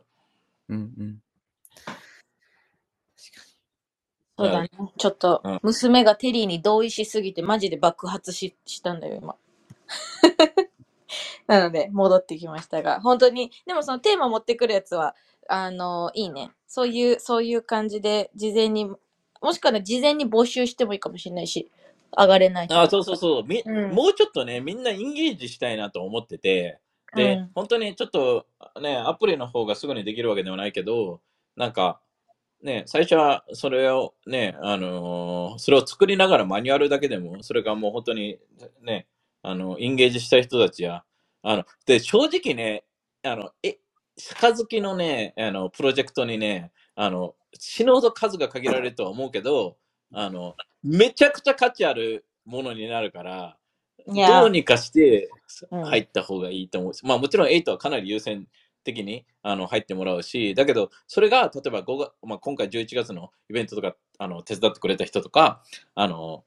[0.70, 1.18] うんうん。
[4.45, 4.70] そうだね。
[4.98, 9.36] ちょっとうん、娘がテリーに同意しすぎて、マジで爆発ししたんだよ、今。
[11.48, 15.15] なので、戻ってきましたが、本当に、でもそのテーマ持ってくるやつは、
[15.48, 16.52] あの、いいね。
[16.68, 18.86] そういう、そういう感じで、事前に、
[19.41, 21.70] もしくはね、事前に募集してもいいかもしれないし、
[22.18, 23.44] 上がれない人あ、だそうそうそう。
[23.45, 26.80] み、うんもうちょっとね、みんなインゲージしたいなと思ってて、
[27.15, 28.45] で、うん本当にちょっと
[28.82, 31.22] ね、アプリの方がすぐにできるわけではないけど、
[31.56, 31.99] なんか、
[32.64, 38.40] ね、最初はそれをね、あのーそれを作りながらマニュアルだけでも、それがもう本当に
[38.84, 39.07] ね、
[39.44, 41.06] あの、インゲージしたい人たちや、
[41.44, 42.85] あの、で、正直ね、
[43.23, 43.80] あの、え、
[44.18, 49.77] 杯のね、あの、プロジェクトにね、あの、死ぬほど数が限られるとは思うけど、
[50.14, 53.57] あの、めちゃくちゃ価値あるものになるから、
[54.26, 55.30] どうにかして
[55.72, 55.84] うん。
[55.84, 58.48] 入った方がいいと思うし、まあもちろん8はかなり優先
[58.84, 65.64] 的にあの入ってもらうし、だけどそれが例えば5月、まあ、今回11月のイベントとかあの手伝ってくれた人とか、
[65.95, 66.43] あの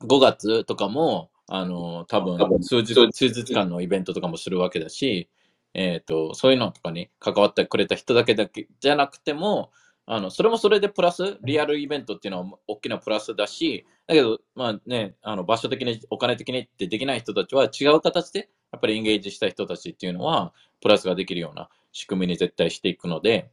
[0.00, 2.94] 5月とかもあの多分数日。
[2.94, 5.28] 数日間のイベントとかもするわけだし、
[5.74, 9.70] えー、とそういうのとかに関わってくれた人だけだけじゃなくても、
[10.06, 23.50] あのそれもそれでプラス、リアルイベントっていうのは大きなプラスだし、だけど、まあね、あの場所的に、お金的にってできない人たちは違う形で、やっぱりエンゲージした人たちっていうのは、プラスができるような仕組みに絶対していくので、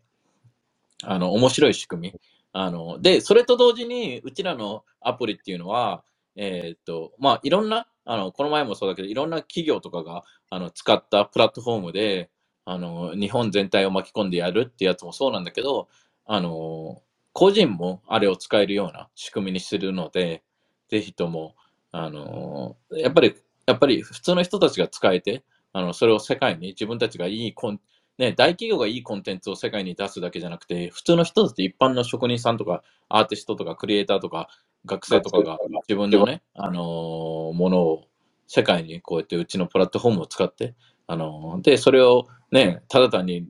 [1.04, 2.20] あの、面白い仕組み。
[2.54, 6.04] あの、で、それと同時に、うちらのアプリっていうのは、
[6.36, 12.30] えーっと、まあ、いろんな、あの、この前もそうだけど、いろんな企業とかが、あの、使ったプラットフォームで、
[12.66, 15.90] あの、日本全体を巻き込んでやるってやつもそうなんだけど、
[16.26, 17.02] あの、
[17.34, 20.44] 個人もあれを使えるような仕組みにするので、
[20.90, 21.56] ぜひとも、
[21.92, 23.36] あの、やっぱり、
[23.66, 27.80] やっぱり普通の人たちが使えて、あの、それを世界に自分たちがいいコン、
[28.18, 34.50] ね、大企業がいいコンテンツを世界に出すだけじゃなくて、普通の人たち、一般の職人さんとか、アーティストとか、クリエイターとか、
[34.86, 35.58] 学生とかが
[35.88, 38.04] 自分のね、あのーものを
[38.48, 40.76] 世界にこうやってうちのプラットフォームを使って、
[41.08, 43.48] あのーで、それをね、ただ単に、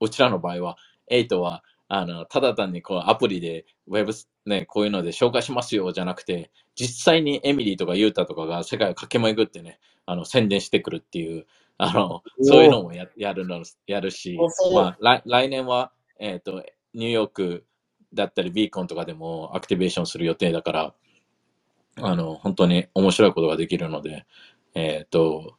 [0.00, 0.76] うちらの場合は、
[1.10, 11.46] 8は、あの、ただ単にこうアプリで、ウェブス、ね、こういうので紹介しますよじゃなくて、実際にエミリーとかユータとかが世界を駆け巡ってね、あの、宣伝してくるっていう、
[11.76, 14.38] あの、そういうのもややるの、やるし
[14.72, 15.90] まあ、来来年は、
[16.20, 17.66] えっ、と、ニューヨーク
[18.12, 20.94] だったり、ビーコンとかでもアクティベーションする予定だから、
[21.96, 24.24] あの、本当に面白いことができるので、
[24.74, 25.56] えっ、と、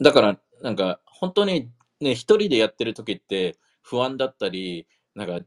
[0.00, 1.70] だから、なんか、本当に
[2.00, 5.44] ね、一人でやってる時って不安だったり、なんか、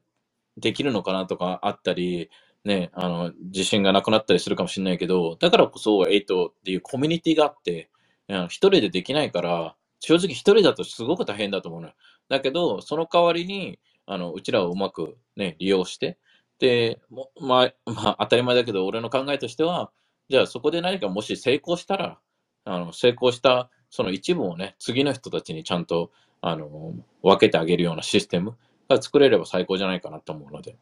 [0.57, 2.29] できるのかなとかあったり、
[2.65, 7.89] ね、あの、自信がなくなったりするかもしれないけど、だからこそ、エイトっていうコミュニティがあって、
[8.29, 11.93] あの一人でできないから、正直一人だとすごく大変だと思うのよ。
[12.29, 16.17] だけど、その代わりに、あの、うちらをうまくね、利用して、
[16.59, 19.91] で、もまあ、まあ、当たり前だけど、俺の考えとしては、
[20.29, 22.19] じゃあそこで何かもし成功したら、
[22.65, 26.11] あの、成功したその一部をね、次の人たちにちゃんと、
[26.41, 28.57] あの、分けてあげるようなシステム
[29.01, 30.77] 作れれば最高じゃないかなと思うので、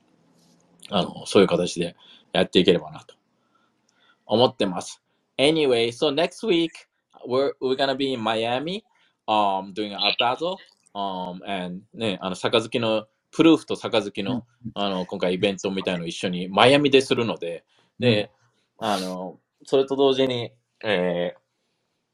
[0.89, 1.95] あの、そういう形で
[2.33, 3.15] やっていければなと
[4.25, 5.01] 思ってます。
[5.37, 6.69] Anyway, so next week,
[7.27, 8.83] we're, we're gonna be in Miami,
[9.27, 10.57] um, doing an art battle,
[10.93, 17.63] um, and ね、あの、杯の、プルーフと杯の、あの、今回イベントみたいのを一緒にマイアミでするので、
[17.97, 18.29] で、
[18.77, 20.51] あの、それと同時に、
[20.83, 21.41] えー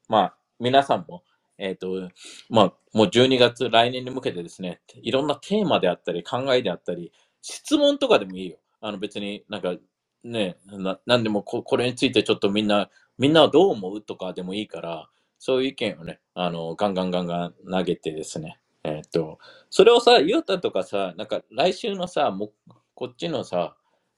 [0.07, 1.23] まあ、皆さんも、
[1.57, 2.09] えっ、と、
[2.49, 7.11] まあ、もう12月、来年に向けてですね、いろんなテーマであったり、考えであったり、
[7.41, 8.57] 質問とかでもいいよ。
[8.81, 9.75] あの、別になんか、
[10.23, 15.09] ね、ななんでもこ、これについてちょっとみんな、みんなはどう思うとかでもいいから、
[15.39, 19.39] そういう意見をね、あの、ガンガンガンガン投げてですね、えっ、と、
[19.69, 22.51] それをさ、ゆうたとかさ、なんか来週のさ、も
[22.95, 23.75] こっちのさ、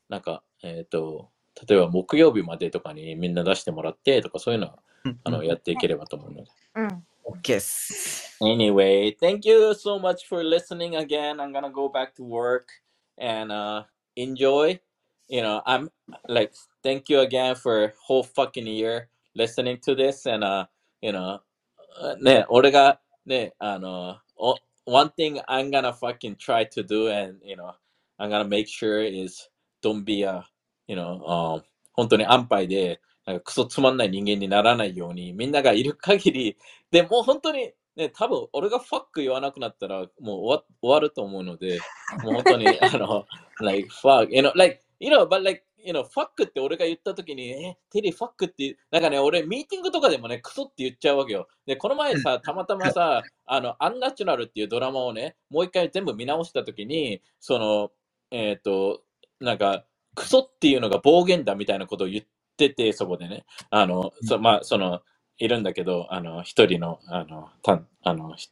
[0.09, 1.29] なんか、えっ、と、
[1.67, 4.79] 例えば木曜日までとかにみんな出してもらってとか、そういうのは、
[5.23, 6.51] あの、やっていければと思うので。
[6.75, 7.05] うん。
[7.28, 8.36] OK っす。
[8.40, 11.40] Anyway, thank you so much for listening again.
[11.40, 12.66] I'm gonna go back to work
[13.18, 13.84] and uh,
[14.16, 14.80] enjoy.
[15.28, 15.90] You know, I'm
[16.28, 16.52] like,
[16.82, 20.66] thank you again for whole fucking year listening to this and uh,
[21.00, 21.40] you know,
[22.20, 24.56] ね、俺がね、あの、お
[24.86, 27.72] one thing I'm gonna fucking try to do and you know,
[28.18, 29.48] I'm gonna make sure is
[29.82, 30.44] don't be a,
[30.86, 31.62] you know, um,
[31.92, 36.57] 本当に安牌で、 なんかクソつまんない人間にならないように、みんながいる限り、
[36.89, 41.79] でもう本当に、ね、多分俺がファック言わなくなったらもう終わ終わると思うので、
[42.23, 43.25] もう本当に、あの、
[43.59, 51.47] like, fuck, you know, like, you know, but like, you know, ファックって俺が言った時に、え、テリーファックって、なんかね、俺ミーティングとかでもね、クソって言っちゃうわけよ。
[51.67, 57.91] で、この前さ、たまたまさ、あの、アンナチュラルっていうドラマをね、もう一回全部見直した時に、その、
[58.31, 59.03] えっ、と、
[59.39, 59.85] なんか、
[60.15, 62.27] クソっていうのが暴言だみたいなことを言って
[62.69, 63.45] て、そこでね。
[63.69, 65.01] あの、そまあ、その、
[65.37, 68.49] いるんだけど、あの、一人の、あの、たあの、ひ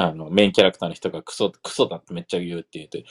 [0.00, 3.04] あの、メインキャラクターの人がクソ、クソだってめっちゃ言うって言って。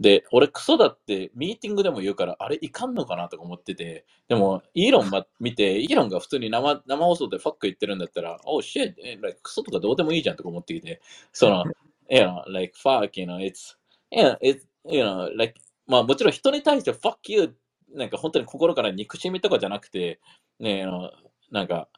[0.00, 11.00] で、俺クソだってミーティングでも言うから、あれいかんのかなとか思ってて、でも、イーロンま見て、イーロンが普通に生生放送でファック言ってるんだったら、oh shit, eh, like, クソとかどうでもいいじゃんとか思ってきて、
[11.32, 11.64] その、
[12.10, 13.76] you know, like, fuck, you know, it's,
[14.10, 17.54] yeah, it's, you know, like, まあもちろん人に対して fuck you
[17.94, 20.20] なんか本当に心から憎しみとかじゃなくて、
[20.60, 21.10] ね、あの、
[21.50, 21.88] なんか、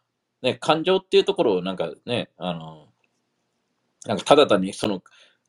[0.42, 2.88] ね、感情っていうところをなんかね、あの、
[4.06, 5.02] なんかただ単にその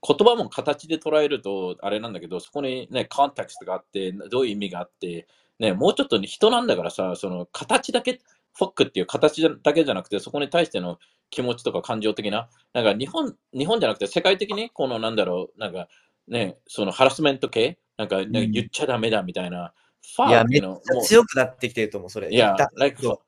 [0.07, 5.27] 言葉も形で捉えるとあれなんだけど、そこにね、コンテクストがあって、どういう意味があって、
[5.59, 8.19] ね、もうちょっとね人なんだからさ、その形だけ、
[8.57, 10.97] フォックっていう形だけじゃなくて、そこに対しての
[11.29, 15.87] 気持ちとか感情的な、なんか日本、日本じゃなくて世界的に、このなんだろう、なんか
[16.27, 18.25] ね、そのハラスメント系、なんか、なん。
[18.25, 19.73] か言っちゃダメだみたいな、
[20.15, 22.29] ファいや、ーっていうの、めっちゃ強くなってきてると思う、それ。
[22.29, 23.19] いやだ、like, そう。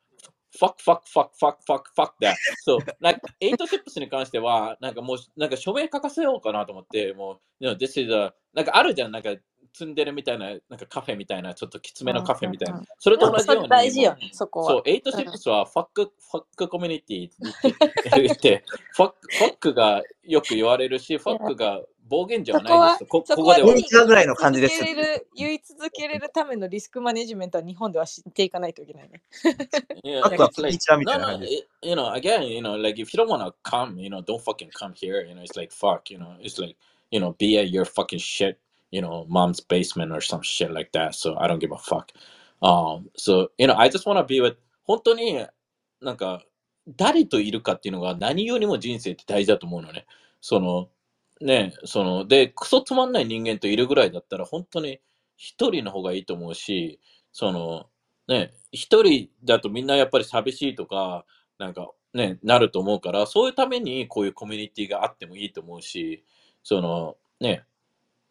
[0.58, 2.34] fuck, fuck, fuck, fuck, fuck, fuck that.
[2.64, 9.30] そう、like, 8 tips に関しては、なんかもう、なんか署名書かせようかなと思って、もう、you know, this is a, なんかあるじゃん、なんか
[9.74, 12.82] 積んでるみたいな、なんかカフェみたいな、ちょっときつめのカフェみたいな。
[12.98, 14.72] それと同じように、大事よね、そこは。
[14.72, 17.32] そう、8 tips は、ファック、ファックコミュニティっ
[18.12, 18.64] て言って、
[18.94, 23.06] ファック、ファックがよく言われるし、ファックが暴言じゃないですと。
[23.06, 29.22] こそこはここではぐらいの感じです言い続けれる言い続けれるためのリスクマネジメントは日本では知っていかないといけないね。
[30.04, 33.24] Yeah, ファックは it's like, no, な no, it, you know, again, you know, like if you
[33.24, 35.26] don't want to come, you know, don't fucking come here.
[35.26, 36.76] You know, it's like fuck, you know, it's like,
[37.12, 38.60] you know, be at your fucking shit,
[38.92, 41.16] you know, mom's basement or some shit like that.
[41.16, 42.12] So I don't give a fuck.
[42.62, 45.46] Um, so you know, I just want to be with 本当に
[46.02, 46.44] なんか
[46.88, 50.06] 誰といるかっていうのが何よりも人生って大事だと思うのね。
[50.40, 50.90] その
[51.42, 55.00] ね、そのでクソつまんない人間といるぐらいだったら本当に
[55.38, 57.00] 一人の方がいいと思うし、
[57.32, 57.88] その
[58.28, 61.26] ね、一人だとみんなやっぱり寂しいとか、
[61.60, 66.24] なんかね、なると思うから、そういうためにこういうコミュニティがあってもいいと思うし、
[66.64, 67.64] そのね、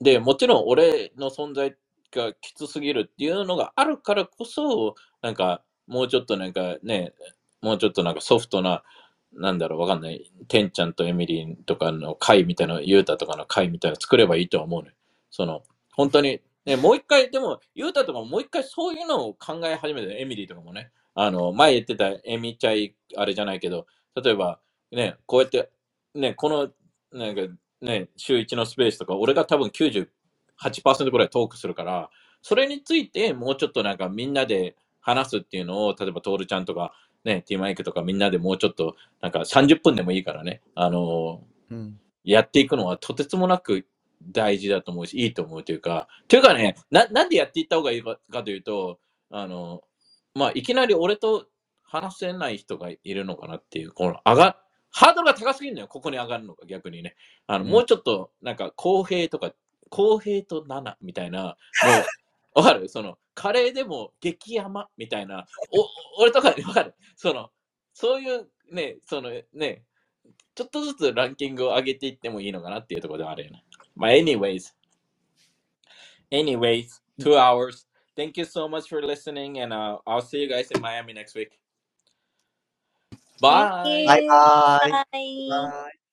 [0.01, 1.77] で、もちろん俺の存在
[2.12, 7.15] がきつすぎるっていうのがあるからこそ、なんかもうちょっとなんかね、
[7.62, 8.83] もうちょっとなんかソフトな、
[9.36, 14.94] なんだろう、わかんない、てんちゃんとエミリーとかの会みたいな、ユータとかの会みたいなの作ればいいとは思うね。
[15.30, 15.62] その、
[15.94, 23.86] 本当に、ね、もう一回、でも、ユータとかももう一回そういうのを考え始めて、エミリーとかもね、あの、前言ってたエミチャイ、あれじゃないけど、
[24.22, 24.58] 例えば、
[24.90, 25.70] ね、こうやって、
[26.14, 26.70] ね、この、
[27.12, 27.42] なんか、
[27.80, 32.10] ね、週1のスペースとか、俺が多分98%ぐらいトークするから、
[32.42, 36.92] それについてもうちょっとなんかみんなで話すっていうのを、例えばトールちゃんとか、
[37.27, 42.01] ね、ティーマイクとかみんなでもうちょっと、なんか30分でもいいからね、あのうん。
[42.24, 43.86] やっていくのはとてつもなく
[44.32, 48.98] 大事だと思うし、いいと思うというか、というかね、ななんでやっていった方がいいかかというと、
[49.31, 49.82] あの、
[50.35, 51.47] まあ、いきなり俺と
[51.82, 54.59] 話せない人がいるのかなっていう、この上が、
[54.90, 57.16] ハードルが高すぎるのよ、ここに上がるのが逆にね。
[57.47, 59.53] あの、うんもうちょっと、なんか、公平とか、
[59.89, 61.55] 公平と7みたいな、も
[62.55, 62.89] う、わかる？
[62.89, 65.46] その、カレーでも激甘みたいな、
[66.18, 67.50] お、俺とかわかるその、
[67.92, 69.84] そういうね、そのね、
[70.54, 73.62] ちょっとずつランキングを上げていってもいいのかなっていうところではあるよね。
[73.94, 74.74] まあ、anyways.
[76.32, 77.86] Anyways, two hours.
[78.16, 81.34] Thank you so much for listening, and uh, I'll see you guys in Miami next
[81.36, 81.50] week.
[83.40, 84.06] Bye.
[84.06, 84.90] バイバイ。
[84.90, 86.06] バイバイ